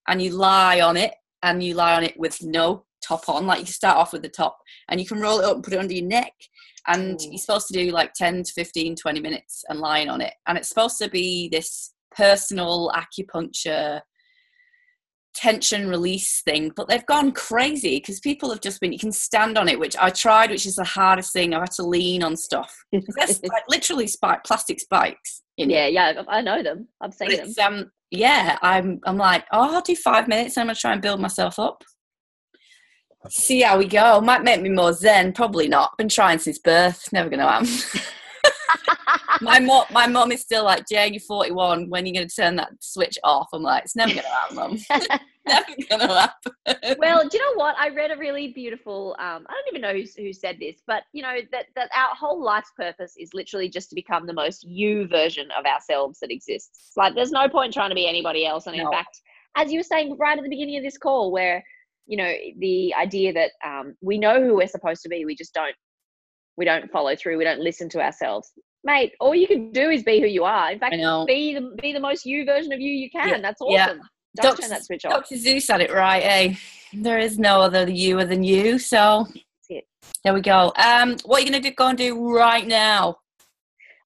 and 0.08 0.22
you 0.22 0.32
lie 0.32 0.80
on 0.80 0.96
it, 0.96 1.14
and 1.44 1.64
you 1.64 1.74
lie 1.74 1.96
on 1.96 2.04
it 2.04 2.18
with 2.18 2.42
no 2.44 2.86
top 3.06 3.30
on. 3.30 3.46
Like 3.46 3.62
you 3.62 3.66
start 3.66 3.98
off 3.98 4.14
with 4.14 4.22
the 4.22 4.30
top 4.30 4.58
and 4.90 5.00
you 5.00 5.06
can 5.06 5.20
roll 5.20 5.40
it 5.40 5.46
up 5.46 5.56
and 5.56 5.64
put 5.64 5.74
it 5.74 5.80
under 5.80 5.94
your 5.94 6.06
neck. 6.06 6.34
And 6.88 7.20
Ooh. 7.22 7.28
you're 7.30 7.38
supposed 7.38 7.68
to 7.68 7.74
do 7.74 7.92
like 7.92 8.14
10 8.14 8.44
to 8.44 8.54
15, 8.54 8.96
20 8.96 9.20
minutes 9.20 9.64
and 9.70 9.80
lying 9.80 10.10
on 10.10 10.22
it. 10.22 10.34
And 10.48 10.58
it's 10.58 10.70
supposed 10.70 10.98
to 11.00 11.10
be 11.10 11.50
this 11.50 11.94
personal 12.16 12.92
acupuncture 12.96 14.02
tension 15.36 15.88
release 15.88 16.42
thing, 16.42 16.72
but 16.76 16.88
they've 16.88 17.06
gone 17.06 17.32
crazy 17.32 17.98
because 17.98 18.20
people 18.20 18.50
have 18.50 18.62
just 18.62 18.82
been, 18.82 18.94
you 18.94 19.00
can 19.00 19.12
stand 19.12 19.58
on 19.58 19.70
it, 19.70 19.80
which 19.80 19.96
I 19.98 20.10
tried, 20.10 20.50
which 20.50 20.66
is 20.66 20.76
the 20.76 20.84
hardest 20.84 21.34
thing. 21.34 21.54
I've 21.54 21.62
had 21.62 21.72
to 21.72 21.84
lean 21.84 22.24
on 22.24 22.36
stuff. 22.36 22.74
There's 22.92 23.44
like 23.44 23.64
literally 23.70 24.08
spike, 24.08 24.44
plastic 24.44 24.80
spikes. 24.80 25.44
yeah, 25.58 25.88
yeah, 25.88 26.24
I 26.28 26.42
know 26.42 26.64
them. 26.64 26.88
I've 27.02 27.14
seen 27.14 27.30
them. 27.36 27.54
Um, 27.62 27.92
yeah, 28.12 28.58
I'm 28.62 29.00
I'm 29.06 29.18
like, 29.18 29.46
oh, 29.52 29.76
I'll 29.76 29.82
do 29.82 29.96
five 29.96 30.28
minutes 30.28 30.58
and 30.58 30.62
I'm 30.62 30.68
gonna 30.68 30.76
try 30.76 30.94
and 30.94 31.02
build 31.02 31.20
myself 31.20 31.60
up. 31.60 31.84
See 33.30 33.62
how 33.62 33.78
we 33.78 33.88
go. 33.88 34.22
Might 34.22 34.44
make 34.44 34.62
me 34.62 34.70
more 34.70 34.94
zen, 34.94 35.34
probably 35.34 35.68
not. 35.68 35.98
Been 35.98 36.10
trying 36.10 36.38
since 36.40 36.60
birth, 36.60 37.12
never 37.12 37.30
gonna 37.30 37.50
happen. 37.50 37.68
my 39.42 39.60
mom, 39.60 39.86
my 39.92 40.08
mom 40.08 40.32
is 40.32 40.42
still 40.42 40.64
like, 40.64 40.88
Jane, 40.88 41.14
you're 41.14 41.22
41. 41.22 41.90
When 41.90 42.04
are 42.04 42.08
you 42.08 42.14
going 42.14 42.28
to 42.28 42.36
turn 42.36 42.56
that 42.58 42.72
switch 42.80 43.18
off? 43.24 43.48
I'm 43.54 43.62
like, 43.62 43.84
it's 43.84 43.96
never 43.96 44.14
going 44.14 44.24
to 44.24 44.30
happen, 44.30 44.56
mom. 44.56 45.20
never 45.48 45.66
going 45.90 46.02
to 46.02 46.32
happen. 46.66 46.96
well, 47.00 47.28
do 47.28 47.38
you 47.38 47.44
know 47.44 47.58
what? 47.58 47.76
I 47.78 47.90
read 47.90 48.12
a 48.12 48.18
really 48.18 48.48
beautiful. 48.50 49.16
Um, 49.20 49.46
I 49.48 49.54
don't 49.54 49.68
even 49.70 49.82
know 49.82 49.94
who, 49.94 50.24
who 50.24 50.34
said 50.34 50.58
this, 50.60 50.78
but 50.88 51.04
you 51.14 51.22
know 51.22 51.38
that 51.52 51.68
that 51.76 51.90
our 51.96 52.16
whole 52.16 52.44
life's 52.44 52.72
purpose 52.76 53.14
is 53.18 53.34
literally 53.34 53.70
just 53.70 53.90
to 53.90 53.96
become 53.96 54.26
the 54.26 54.34
most 54.34 54.64
you 54.64 55.08
version 55.08 55.50
of 55.58 55.66
ourselves 55.66 56.20
that 56.20 56.32
exists. 56.32 56.94
Like, 56.98 57.14
there's 57.14 57.32
no 57.32 57.48
point 57.48 57.74
trying 57.74 57.90
to 57.90 57.96
be 57.96 58.08
anybody 58.08 58.46
else. 58.46 58.66
And 58.66 58.76
no. 58.76 58.86
in 58.86 58.92
fact, 58.92 59.22
as 59.56 59.72
you 59.72 59.80
were 59.80 59.84
saying 59.84 60.18
right 60.18 60.38
at 60.38 60.44
the 60.44 60.50
beginning 60.50 60.78
of 60.78 60.84
this 60.84 60.98
call, 60.98 61.32
where 61.32 61.64
you 62.08 62.18
know 62.18 62.34
the 62.58 62.94
idea 62.96 63.34
that 63.34 63.52
um, 63.64 63.96
we 64.02 64.18
know 64.18 64.42
who 64.42 64.56
we're 64.56 64.68
supposed 64.68 65.04
to 65.04 65.10
be, 65.10 65.26
we 65.26 65.36
just 65.36 65.54
don't 65.54 65.76
we 66.58 66.66
don't 66.66 66.90
follow 66.92 67.16
through 67.16 67.38
we 67.38 67.44
don't 67.44 67.60
listen 67.60 67.90
to 67.90 68.02
ourselves. 68.02 68.52
Mate 68.84 69.14
all 69.20 69.36
you 69.36 69.48
can 69.48 69.72
do 69.72 69.90
is 69.90 70.04
be 70.04 70.20
who 70.20 70.28
you 70.28 70.44
are. 70.44 70.72
In 70.72 70.80
fact 70.80 70.96
be 71.28 71.54
the 71.54 71.76
be 71.82 71.94
the 71.94 72.00
most 72.00 72.26
you 72.26 72.46
version 72.46 72.72
of 72.72 72.80
you 72.80 72.92
you 72.92 73.10
can. 73.10 73.30
Yeah. 73.30 73.42
that's 73.42 73.62
awesome. 73.62 73.74
Yeah. 73.74 73.88
don't 74.42 74.52
Dr. 74.52 74.62
turn 74.62 74.70
that 74.70 74.86
switch 74.86 75.06
off. 75.06 75.12
Dr 75.12 75.36
Seuss 75.36 75.64
said 75.64 75.82
it 75.82 75.92
right 75.92 76.24
eh? 76.24 76.56
There 76.94 77.20
is 77.20 77.38
no 77.38 77.62
other 77.62 77.90
you 77.90 78.24
than 78.26 78.44
you 78.44 78.80
so 78.80 79.28
there 80.24 80.34
we 80.34 80.42
go. 80.42 80.72
Um 80.78 81.18
what 81.26 81.42
are 81.42 81.46
you 81.46 81.52
gonna 81.52 81.62
do 81.62 81.72
go 81.72 81.88
and 81.88 81.98
do 81.98 82.32
right 82.32 82.66
now? 82.66 83.18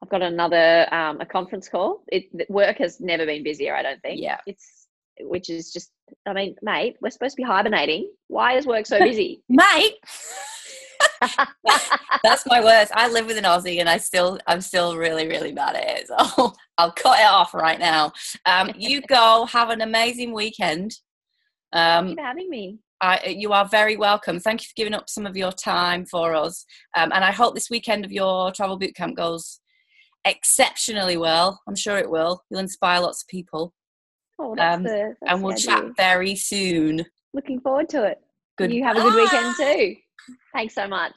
I've 0.01 0.09
got 0.09 0.21
another 0.21 0.91
um 0.93 1.19
a 1.19 1.25
conference 1.25 1.67
call. 1.67 2.03
It 2.07 2.49
work 2.49 2.77
has 2.77 2.99
never 2.99 3.25
been 3.25 3.43
busier 3.43 3.75
i 3.75 3.83
don't 3.83 4.01
think. 4.01 4.21
Yeah. 4.21 4.37
It's 4.45 4.87
which 5.21 5.49
is 5.49 5.73
just 5.73 5.91
i 6.25 6.31
mean 6.31 6.55
mate 6.61 6.95
we're 7.01 7.09
supposed 7.09 7.35
to 7.35 7.41
be 7.41 7.43
hibernating. 7.43 8.09
Why 8.27 8.57
is 8.57 8.65
work 8.65 8.85
so 8.85 8.99
busy? 9.09 9.43
Mate 9.49 9.95
That's 12.23 12.45
my 12.47 12.63
worst. 12.63 12.91
I 12.95 13.09
live 13.09 13.25
with 13.25 13.37
an 13.37 13.43
Aussie, 13.43 13.79
and 13.79 13.89
I 13.89 13.97
still, 13.97 14.39
I'm 14.47 14.61
still 14.61 14.97
really, 14.97 15.27
really 15.27 15.51
bad 15.51 15.75
at 15.75 16.01
it. 16.01 16.09
So 16.19 16.53
I'll 16.77 16.91
cut 16.93 17.19
it 17.19 17.25
off 17.25 17.53
right 17.53 17.79
now. 17.79 18.13
Um, 18.45 18.71
you 18.77 19.01
go. 19.07 19.45
Have 19.45 19.69
an 19.69 19.81
amazing 19.81 20.33
weekend. 20.33 20.97
Um, 21.73 22.07
Thank 22.07 22.09
you 22.09 22.15
for 22.15 22.27
having 22.27 22.49
me. 22.49 22.79
I, 23.01 23.35
you 23.37 23.53
are 23.53 23.65
very 23.65 23.95
welcome. 23.95 24.39
Thank 24.39 24.61
you 24.61 24.67
for 24.67 24.73
giving 24.75 24.93
up 24.93 25.09
some 25.09 25.25
of 25.25 25.37
your 25.37 25.51
time 25.51 26.05
for 26.05 26.35
us. 26.35 26.65
Um, 26.97 27.11
and 27.13 27.23
I 27.23 27.31
hope 27.31 27.53
this 27.53 27.69
weekend 27.69 28.05
of 28.05 28.11
your 28.11 28.51
travel 28.51 28.77
boot 28.77 28.95
camp 28.95 29.15
goes 29.15 29.59
exceptionally 30.25 31.17
well. 31.17 31.61
I'm 31.67 31.75
sure 31.75 31.97
it 31.97 32.09
will. 32.09 32.43
You'll 32.49 32.59
inspire 32.59 32.99
lots 33.01 33.23
of 33.23 33.27
people. 33.27 33.73
Oh, 34.39 34.55
that's 34.55 34.77
um, 34.77 34.83
the, 34.83 35.15
and 35.27 35.43
we'll 35.43 35.55
chat 35.55 35.83
very 35.97 36.35
soon. 36.35 37.05
Looking 37.33 37.59
forward 37.59 37.89
to 37.89 38.03
it. 38.03 38.19
Good. 38.57 38.73
You 38.73 38.83
have 38.83 38.97
a 38.97 39.01
good 39.01 39.15
weekend 39.21 39.55
too. 39.55 39.95
Thanks 40.53 40.75
so 40.75 40.87
much. 40.87 41.13